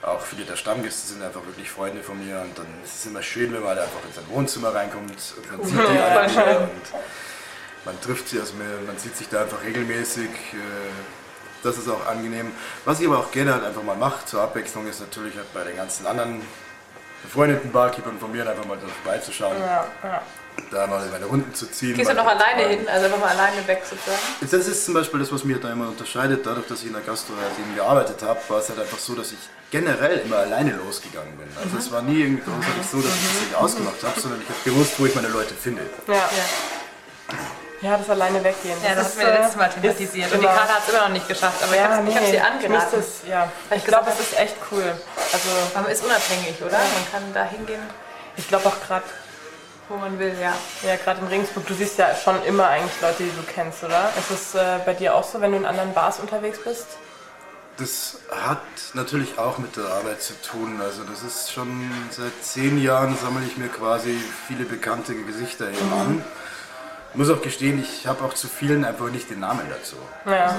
[0.02, 3.22] Auch viele der Stammgäste sind einfach wirklich Freunde von mir und dann ist es immer
[3.22, 6.60] schön, wenn man halt einfach in sein Wohnzimmer reinkommt und man sieht die alle wieder
[6.60, 6.70] und
[7.84, 10.28] man trifft sie, also man man sieht sich da einfach regelmäßig.
[10.52, 12.52] äh, Das ist auch angenehm.
[12.84, 15.64] Was ich aber auch gerne halt einfach mal mache zur Abwechslung ist natürlich halt bei
[15.64, 16.40] den ganzen anderen
[17.22, 19.56] befreundeten Barkeepern von mir einfach mal da vorbeizuschauen.
[20.70, 21.94] Da mal meine Runden zu ziehen.
[21.96, 24.18] Gehst du noch alleine hin, also einfach mal alleine weg sozusagen?
[24.40, 26.46] Das ist zum Beispiel das, was mich da immer unterscheidet.
[26.46, 29.14] Dadurch, dass ich in der Gastro halt eben gearbeitet habe, war es halt einfach so,
[29.14, 29.38] dass ich
[29.70, 31.48] generell immer alleine losgegangen bin.
[31.62, 34.48] Also es war nie irgendwie großartig so, dass ich das irgendwie ausgemacht habe, sondern ich
[34.48, 35.82] habe gewusst, wo ich meine Leute finde.
[36.06, 36.28] Ja.
[37.82, 38.78] ja, das alleine weggehen.
[38.84, 40.26] Ja, das ist, hatten wir äh, letztes Mal thematisiert.
[40.28, 42.14] ist Und die Karte hat es immer noch nicht geschafft, aber ich Ja, habe ich
[42.16, 43.00] hab's nee, ich angeraten.
[43.00, 43.52] es, ja.
[43.70, 44.84] Ich ich glaube, es ist echt cool.
[45.32, 46.78] Also, Aber man ist unabhängig, oder?
[46.78, 47.82] Man kann da hingehen,
[48.36, 49.04] ich glaube auch gerade,
[49.88, 50.52] wo man will, ja.
[50.86, 54.12] ja, gerade in Regensburg, du siehst ja schon immer eigentlich Leute, die du kennst, oder?
[54.18, 56.86] Ist es äh, bei dir auch so, wenn du in anderen Bars unterwegs bist?
[57.78, 58.62] Das hat
[58.94, 60.80] natürlich auch mit der Arbeit zu tun.
[60.80, 65.92] Also das ist schon seit zehn Jahren sammle ich mir quasi viele bekannte Gesichter eben
[65.92, 66.24] an.
[67.12, 69.96] Muss auch gestehen, ich habe auch zu vielen einfach nicht den Namen dazu.
[70.24, 70.54] Ja.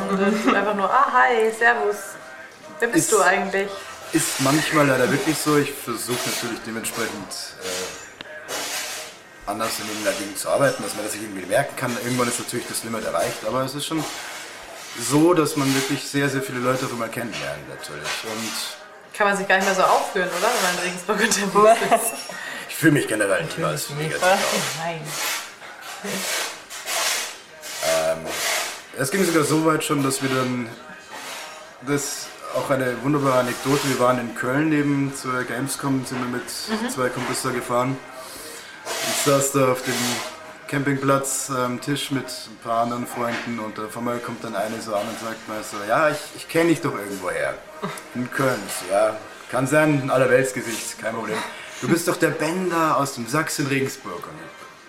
[0.56, 1.96] Einfach nur, ah, hi, servus.
[2.80, 3.70] Wer bist Ist- du eigentlich?
[4.14, 5.58] Ist manchmal leider wirklich so.
[5.58, 7.28] Ich versuche natürlich dementsprechend
[7.62, 11.92] äh, anders in dem dagegen zu arbeiten, dass man das irgendwie merken kann.
[12.04, 14.04] Irgendwann ist natürlich das Limit erreicht, aber es ist schon
[15.00, 18.10] so, dass man wirklich sehr, sehr viele Leute immer kennenlernt natürlich.
[18.24, 20.48] Und Kann man sich gar nicht mehr so aufführen, oder?
[20.48, 22.14] Wenn man in Regensburg unterwegs ist.
[22.70, 24.40] ich fühle mich generell niemals negativ auf.
[24.80, 25.02] Nein.
[29.00, 30.68] Es ging sogar so weit schon, dass wir dann
[31.86, 33.88] das auch eine wunderbare Anekdote.
[33.90, 36.50] Wir waren in Köln neben zur Gamescom, sind wir mit
[36.92, 37.96] zwei Kumpels da gefahren.
[38.86, 39.94] Ich saß da auf dem
[40.68, 44.94] Campingplatz am Tisch mit ein paar anderen Freunden und auf einmal kommt dann eine so
[44.94, 47.54] an und sagt mal so, ja, ich, ich kenne dich doch irgendwoher.
[48.16, 48.60] In Köln.
[48.92, 49.16] Ja,
[49.50, 51.38] kann sein, ein Allerweltsgesicht, kein Problem.
[51.82, 54.24] Du bist doch der Bender aus dem Sachsen Regensburg.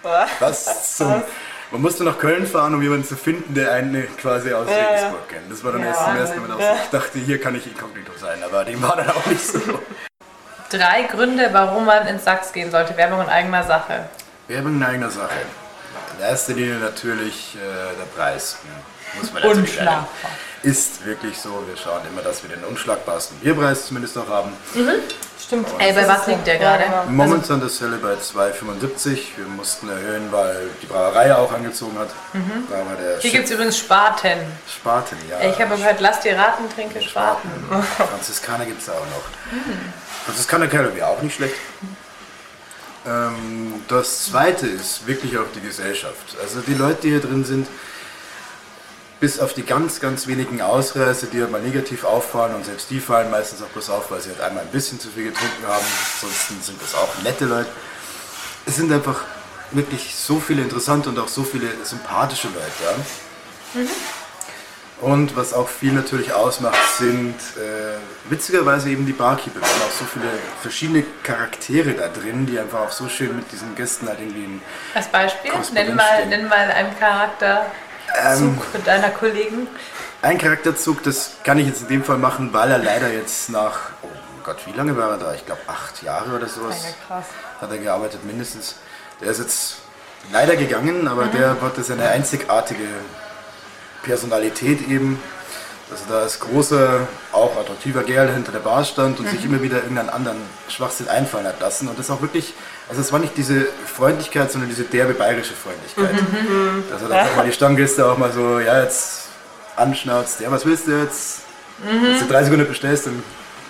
[0.03, 1.23] Ich, was zum...
[1.71, 5.53] Man musste nach Köln fahren, um jemanden zu finden, der einen quasi aus Regensburg kennt.
[5.53, 6.59] Das war dann erst zum ersten Mal so.
[6.59, 9.61] Ich dachte, hier kann ich inkognito sein, aber dem war dann auch nicht so.
[10.71, 12.97] Drei Gründe, warum man ins Sachs gehen sollte.
[12.97, 14.09] Werbung in eigener Sache.
[14.49, 15.37] Werbung in eigener Sache.
[16.19, 18.57] In erster Linie natürlich äh, der Preis.
[18.63, 20.07] Hm, Muss man natürlich sagen.
[20.65, 21.63] Ist wirklich so.
[21.69, 24.53] Wir schauen immer, dass wir den unschlagbarsten Bierpreis zumindest noch haben.
[25.41, 25.69] Stimmt.
[25.79, 26.85] Ey, bei was liegt der gerade?
[27.09, 29.37] Momentan das Helle bei 2,75.
[29.37, 32.09] Wir mussten erhöhen, weil die Brauerei auch angezogen hat.
[32.35, 34.41] Der Hier gibt es übrigens Spaten.
[34.69, 35.49] Spaten, ja.
[35.49, 37.49] Ich habe gehört, lass dir raten, trinke Spaten.
[38.11, 40.25] Franziskaner gibt es auch noch.
[40.27, 41.55] Franziskaner Calorie auch nicht schlecht.
[43.09, 46.37] Ähm, das zweite ist wirklich auch die Gesellschaft.
[46.43, 47.67] Also die Leute, die hier drin sind,
[49.21, 53.01] bis auf die ganz, ganz wenigen Ausreißer, die halt mal negativ auffallen und selbst die
[53.01, 55.85] fallen meistens auch bloß auf, weil sie halt einmal ein bisschen zu viel getrunken haben.
[56.15, 57.71] Ansonsten sind das auch nette Leute.
[58.67, 59.25] Es sind einfach
[59.73, 62.73] wirklich so viele interessante und auch so viele sympathische Leute.
[62.85, 63.81] Ja?
[65.01, 67.99] Und was auch viel natürlich ausmacht, sind äh,
[68.31, 69.61] witzigerweise eben die Barkeeper.
[69.61, 70.27] Wir haben auch so viele
[70.61, 74.63] verschiedene Charaktere da drin, die einfach auch so schön mit diesen Gästen halt irgendwie in
[74.95, 77.65] Als Beispiel, nenn mal, nenn mal einen Charakterzug
[78.25, 79.69] Ähm, deiner Kollegen.
[80.21, 83.91] Ein Charakterzug, das kann ich jetzt in dem Fall machen, weil er leider jetzt nach,
[84.03, 84.09] oh
[84.43, 85.35] Gott, wie lange war er da?
[85.35, 86.77] Ich glaube acht Jahre oder sowas.
[87.07, 87.27] krass.
[87.61, 88.75] Hat er gearbeitet mindestens.
[89.21, 89.77] Der ist jetzt
[90.33, 92.83] leider gegangen, aber der hatte seine einzigartige
[94.03, 95.21] Personalität eben.
[95.91, 99.63] Dass er da als großer, auch attraktiver Kerl hinter der Bar stand und sich immer
[99.63, 100.37] wieder irgendeinen anderen
[100.69, 101.89] Schwachsinn einfallen hat lassen.
[101.89, 102.53] Und das auch wirklich,
[102.91, 106.23] also es war nicht diese Freundlichkeit, sondern diese derbe bayerische Freundlichkeit.
[106.91, 109.29] Dass er dann auch mal die Stammgäste auch mal so, ja, jetzt
[109.77, 111.41] anschnauzt, ja, was willst du jetzt?
[111.83, 113.23] Wenn du drei Sekunden bestellst, dann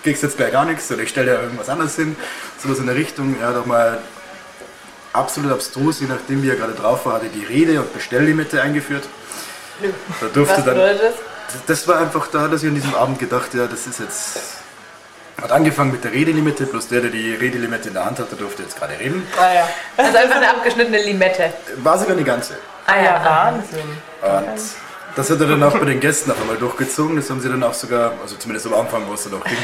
[0.02, 2.16] kriegst du jetzt gleich gar nichts oder ich stelle dir irgendwas anderes hin.
[2.60, 3.36] Sowas in der Richtung.
[3.40, 3.98] Er hat auch mal
[5.12, 8.60] absolut abstrus, je nachdem wie er gerade drauf war, hat er die Rede- und Bestelllimite
[8.60, 9.04] eingeführt.
[10.20, 11.64] Da durfte Was dann, bedeutet das?
[11.66, 14.38] das war einfach, da hat er sich an diesem Abend gedacht, ja, das ist jetzt.
[15.40, 18.64] Hat angefangen mit der Redelimite, bloß der, der die Redelimite in der Hand hatte, durfte
[18.64, 19.24] jetzt gerade reden.
[19.38, 19.68] Ah ja.
[19.96, 21.52] Also einfach eine abgeschnittene Limette.
[21.76, 22.54] War sogar eine ganze.
[22.86, 23.88] Ah Ja, Wahnsinn.
[24.20, 24.60] Und
[25.14, 27.16] das hat er dann auch bei den Gästen auf einmal durchgezogen.
[27.16, 29.58] Das haben sie dann auch sogar, also zumindest am Anfang, wo es dann noch ging.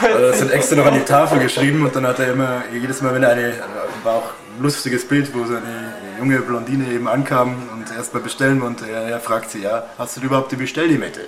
[0.00, 3.14] Das hat extra noch an die Tafel geschrieben und dann hat er immer, jedes Mal,
[3.14, 3.54] wenn er eine,
[4.02, 8.60] war auch lustiges Bild, wo so eine junge Blondine eben ankam und erst mal bestellen
[8.60, 8.88] wollte.
[8.90, 11.22] Er, er fragt sie, ja, hast du überhaupt die Bestelllimette?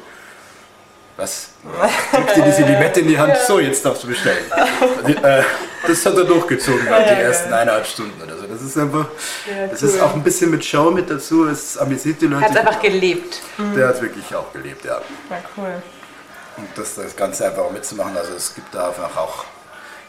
[1.17, 1.49] Was?
[2.13, 4.45] Drückt dir diese Limette in die Hand, so, jetzt darfst du bestellen.
[5.23, 5.43] Äh,
[5.87, 8.47] das hat er durchgezogen, die ersten eineinhalb Stunden oder so.
[8.47, 9.07] Das ist einfach,
[9.71, 12.45] das ist auch ein bisschen mit Show mit dazu, es amüsiert die Leute.
[12.45, 13.41] Hat es einfach gelebt.
[13.77, 15.01] Der hat wirklich auch gelebt, ja.
[15.31, 15.83] Ja, cool.
[16.57, 18.17] und das, das Ganze einfach auch mitzumachen.
[18.17, 19.45] Also es gibt da einfach auch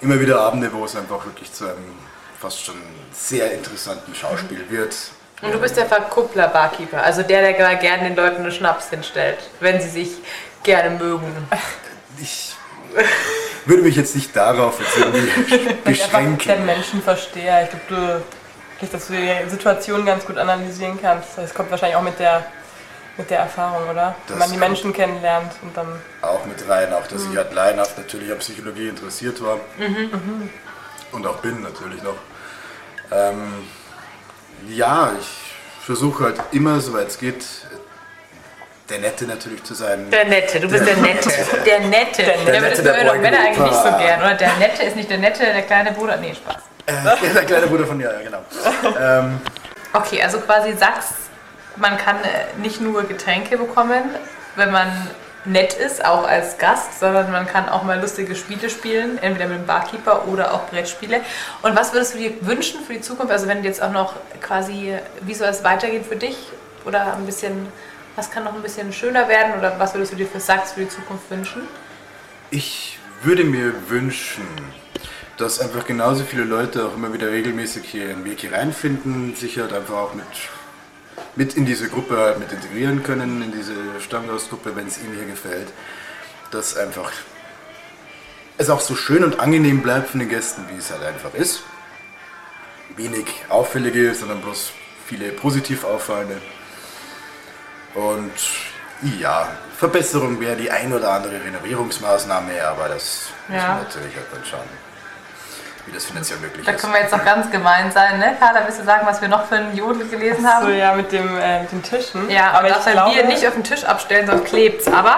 [0.02, 1.96] immer wieder Abende, wo es einfach wirklich zu einem
[2.40, 2.76] fast schon
[3.14, 4.96] sehr interessanten Schauspiel wird.
[5.42, 9.80] Und du bist der Verkuppler-Barkeeper, also der, der gerne den Leuten einen Schnaps hinstellt, wenn
[9.82, 10.10] sie sich
[10.64, 11.48] gerne mögen.
[12.22, 12.56] Ich
[13.66, 15.30] würde mich jetzt nicht darauf jetzt irgendwie
[15.86, 16.66] Weil ich einfach den beschränken.
[16.66, 17.64] Menschen verstehe.
[17.64, 18.24] Ich glaube,
[18.82, 21.38] du, dass du die Situation ganz gut analysieren kannst.
[21.38, 22.46] Das kommt wahrscheinlich auch mit der,
[23.18, 24.16] mit der Erfahrung, oder?
[24.28, 24.58] Das Wenn man die.
[24.58, 25.88] Menschen kennenlernt und dann.
[26.22, 29.58] Auch mit rein, auch dass ich halt laienhaft natürlich an Psychologie interessiert war.
[31.12, 32.18] Und auch bin natürlich noch.
[33.12, 33.66] Ähm,
[34.68, 35.28] ja, ich
[35.86, 37.44] versuche halt immer, soweit es geht,
[38.90, 40.10] der Nette natürlich zu sein.
[40.12, 41.30] Der Nette, du bist der Nette.
[41.66, 42.24] Der Nette.
[42.24, 44.36] Der, Nette das der hören doch Männer eigentlich nicht so gern, oder?
[44.36, 46.18] Der Nette ist nicht der Nette, der kleine Bruder.
[46.18, 46.62] Nee, Spaß.
[46.86, 48.44] Äh, der kleine Bruder von ja, ja genau.
[49.00, 49.42] ähm,
[49.94, 51.14] Okay, also quasi sagst,
[51.76, 54.04] man kann äh, nicht nur Getränke bekommen,
[54.56, 55.10] wenn man
[55.46, 59.60] nett ist, auch als Gast, sondern man kann auch mal lustige Spiele spielen, entweder mit
[59.60, 61.22] dem Barkeeper oder auch Brettspiele.
[61.62, 63.32] Und was würdest du dir wünschen für die Zukunft?
[63.32, 66.38] Also wenn jetzt auch noch quasi, wie soll es weitergehen für dich?
[66.86, 67.68] Oder ein bisschen,
[68.16, 69.58] was kann noch ein bisschen schöner werden?
[69.58, 71.68] Oder was würdest du dir für Sachs für die Zukunft wünschen?
[72.52, 74.46] ich würde mir wünschen,
[75.38, 79.60] dass einfach genauso viele Leute auch immer wieder regelmäßig hier ihren Weg hier reinfinden, sich
[79.60, 80.26] halt einfach auch mit,
[81.40, 85.26] mit in diese Gruppe halt mit integrieren können, in diese Stammgastgruppe, wenn es ihnen hier
[85.26, 85.70] gefällt.
[86.52, 87.10] Dass einfach
[88.58, 91.62] es auch so schön und angenehm bleibt von den Gästen, wie es halt einfach ist.
[92.98, 94.72] Wenig auffällige, sondern bloß
[95.08, 96.42] viele positiv auffallende.
[97.94, 98.34] Und
[99.18, 99.48] ja,
[99.78, 103.68] Verbesserung wäre die ein oder andere Renovierungsmaßnahme, aber das muss Ja.
[103.76, 104.68] man natürlich halt dann schauen,
[105.90, 106.82] wie das finanziell möglich Da ist.
[106.82, 108.36] können wir jetzt noch ganz gemein sein, ne?
[108.40, 110.66] Carla, willst du sagen, was wir noch für einen Jodel gelesen haben?
[110.68, 112.30] So, ja, mit, dem, äh, mit den Tischen.
[112.30, 114.88] Ja, aber das halt glaube, wir nicht auf den Tisch abstellen, sonst klebt's.
[114.88, 115.18] Aber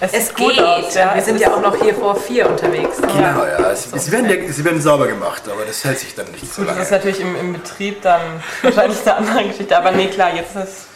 [0.00, 0.58] es, es geht.
[0.60, 0.94] aus.
[0.94, 2.96] Ja, wir es sind ja auch noch hier vor vier unterwegs.
[3.00, 3.74] Genau, ja.
[3.74, 6.62] Sie, sie, werden, ja- sie werden sauber gemacht, aber das hält sich dann nicht so
[6.62, 6.82] Gut, das lange.
[6.84, 8.20] ist natürlich im, im Betrieb dann
[8.62, 9.76] wahrscheinlich eine andere Geschichte.
[9.76, 10.86] Aber nee, klar, jetzt ist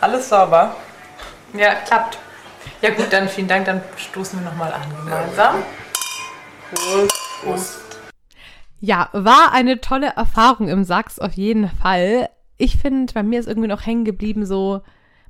[0.00, 0.74] alles sauber.
[1.52, 2.18] Ja, klappt.
[2.80, 3.66] Ja gut, dann vielen Dank.
[3.66, 5.62] Dann stoßen wir nochmal an gemeinsam.
[8.84, 12.28] Ja, war eine tolle Erfahrung im Sachs auf jeden Fall.
[12.58, 14.82] Ich finde, bei mir ist irgendwie noch hängen geblieben so,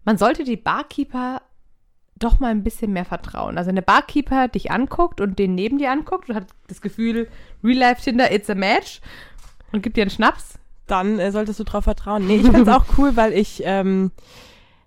[0.04, 1.40] man sollte die Barkeeper
[2.16, 3.56] doch mal ein bisschen mehr vertrauen.
[3.56, 7.28] Also wenn der Barkeeper dich anguckt und den neben dir anguckt und hat das Gefühl,
[7.62, 9.00] Real Life Tinder, it's a match
[9.70, 10.58] und gibt dir einen Schnaps.
[10.88, 12.26] dann äh, solltest du drauf vertrauen.
[12.26, 14.10] Nee, ich find's auch cool, weil ich ähm,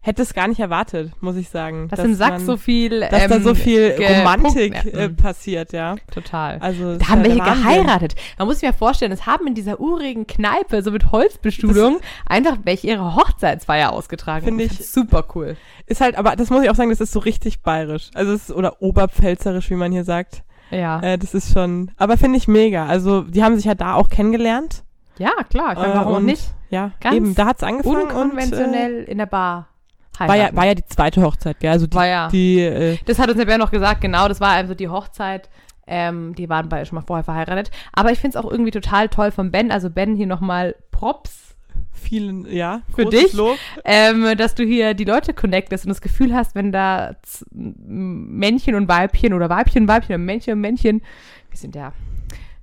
[0.02, 1.88] hätte es gar nicht erwartet, muss ich sagen.
[1.90, 5.16] Dass im Sachs man- so viel dass da ähm, so viel Romantik äh, Mhm.
[5.18, 5.96] passiert, ja.
[6.12, 6.58] Total.
[6.60, 7.64] Also Da haben ja welche Wahnsinn.
[7.64, 8.16] geheiratet.
[8.38, 12.58] Man muss sich mal vorstellen, es haben in dieser urigen Kneipe, so mit Holzbestuhlung, einfach
[12.64, 14.46] welche ihre Hochzeitsfeier ausgetragen.
[14.46, 15.58] Finde ich- fand's super cool.
[15.88, 18.10] Ist halt, aber das muss ich auch sagen, das ist so richtig bayerisch.
[18.14, 20.44] Also es ist, oder oberpfälzerisch, wie man hier sagt.
[20.70, 21.00] Ja.
[21.02, 22.86] Äh, das ist schon, aber finde ich mega.
[22.88, 24.84] Also die haben sich ja da auch kennengelernt.
[25.18, 25.74] ja, klar.
[25.74, 26.44] Ich meine, Äh, warum auch und, nicht?
[26.70, 29.68] Ja, Ganz eben, da hat's angefangen und Unkonventionell in der Bar.
[30.20, 31.72] War, ja, war ja die zweite Hochzeit, gell?
[31.72, 32.28] Also die, War ja.
[32.30, 35.50] die äh, Das hat uns der Bär noch gesagt, genau, das war also die Hochzeit.
[35.90, 37.72] Ähm, die waren beide schon mal vorher verheiratet.
[37.94, 39.72] Aber ich finde es auch irgendwie total toll von Ben.
[39.72, 41.56] Also Ben hier nochmal Props,
[41.94, 43.36] vielen, ja, Für dich?
[43.86, 47.16] Ähm, dass du hier die Leute connectest und das Gefühl hast, wenn da
[47.52, 51.02] Männchen und Weibchen oder Weibchen und Weibchen und Männchen und Männchen,
[51.50, 51.94] wir sind ja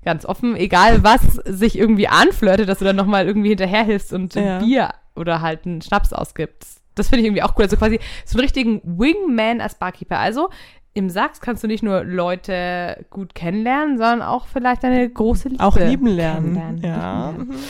[0.05, 4.45] ganz offen, egal was sich irgendwie anflirtet, dass du dann nochmal irgendwie hinterherhilfst und ein
[4.45, 4.59] Ja.
[4.59, 6.74] Bier oder halt einen Schnaps ausgibst.
[6.95, 7.65] Das finde ich irgendwie auch cool.
[7.65, 10.19] Also quasi so einen richtigen Wingman als Barkeeper.
[10.19, 10.49] Also
[10.93, 15.65] im Sachs kannst du nicht nur Leute gut kennenlernen, sondern auch vielleicht eine große Liebe
[15.65, 16.55] Auch lieben lernen.
[16.55, 16.83] kennenlernen.
[16.85, 17.31] Ja.
[17.31, 17.65] Lieben lernen.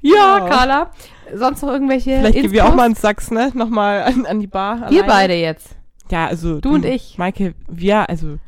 [0.00, 0.48] Ja, Ja.
[0.48, 0.90] Carla.
[1.34, 3.50] Sonst noch irgendwelche Vielleicht gehen wir auch mal ins Sachs, ne?
[3.54, 4.78] Nochmal an, an die Bar.
[4.90, 5.06] Wir alleine.
[5.06, 5.74] beide jetzt.
[6.10, 6.60] Ja, also.
[6.60, 7.18] Du und ich.
[7.18, 8.38] Maike, wir, also.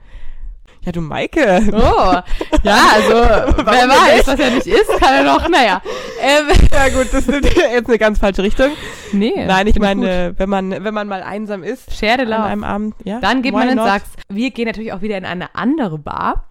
[0.83, 1.61] Ja, du Maike.
[1.73, 2.15] Oh,
[2.63, 3.13] ja, also,
[3.65, 5.83] wer weiß, was er nicht ist, kann er noch, naja.
[6.23, 8.71] Ähm, Ja gut, das ist jetzt eine ganz falsche Richtung.
[9.13, 9.33] nee.
[9.47, 11.95] Nein, ich meine, wenn man, wenn man mal einsam ist, gut.
[11.97, 13.21] Share an einem Abend, ja.
[13.21, 13.83] Dann geht man ins?
[13.83, 14.11] Sachs.
[14.31, 16.47] Wir gehen natürlich auch wieder in eine andere Bar.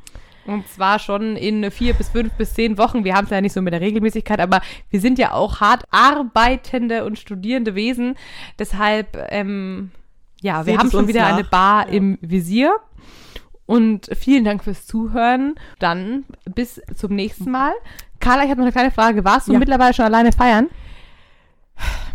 [0.45, 3.03] Und zwar schon in vier bis fünf bis zehn Wochen.
[3.03, 5.83] Wir haben es ja nicht so mit der Regelmäßigkeit, aber wir sind ja auch hart
[5.91, 8.15] arbeitende und studierende Wesen.
[8.57, 9.91] Deshalb, ähm,
[10.41, 11.33] ja, wir Seht haben es schon wieder nach.
[11.33, 11.93] eine Bar Ja.
[11.93, 12.75] im Visier.
[13.69, 15.53] Und vielen Dank fürs Zuhören.
[15.77, 16.25] Dann
[16.55, 17.71] bis zum nächsten Mal.
[18.19, 19.23] Carla, ich habe noch eine kleine Frage.
[19.23, 19.59] Warst du Ja.
[19.59, 20.69] mittlerweile schon alleine feiern?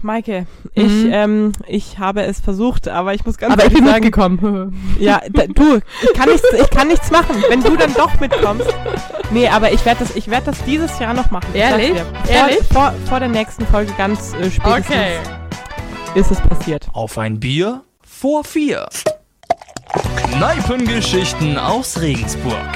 [0.03, 1.11] Maike, ich, Mhm.
[1.13, 4.97] ähm, ich habe es versucht, aber ich muss ganz Aber ich ehrlich bin sagen, mitgekommen.
[5.01, 8.67] ja, da, du, ich kann nichts, ich kann nichts machen, wenn du dann doch mitkommst.
[9.31, 11.47] Nee, aber ich werde das, ich werde das dieses Jahr noch machen.
[11.55, 11.93] Ich Ehrlich?
[12.01, 12.59] Vor, Ehrlich?
[12.73, 15.19] Vor, vor der nächsten Folge ganz äh, spätestens Okay.
[16.17, 16.89] ist es passiert.
[16.93, 18.89] Auf ein Bier vor vier.
[19.95, 22.67] Kneipengeschichten aus Regensburg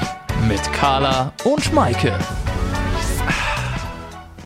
[0.47, 2.17] mit Carla und Schmeike.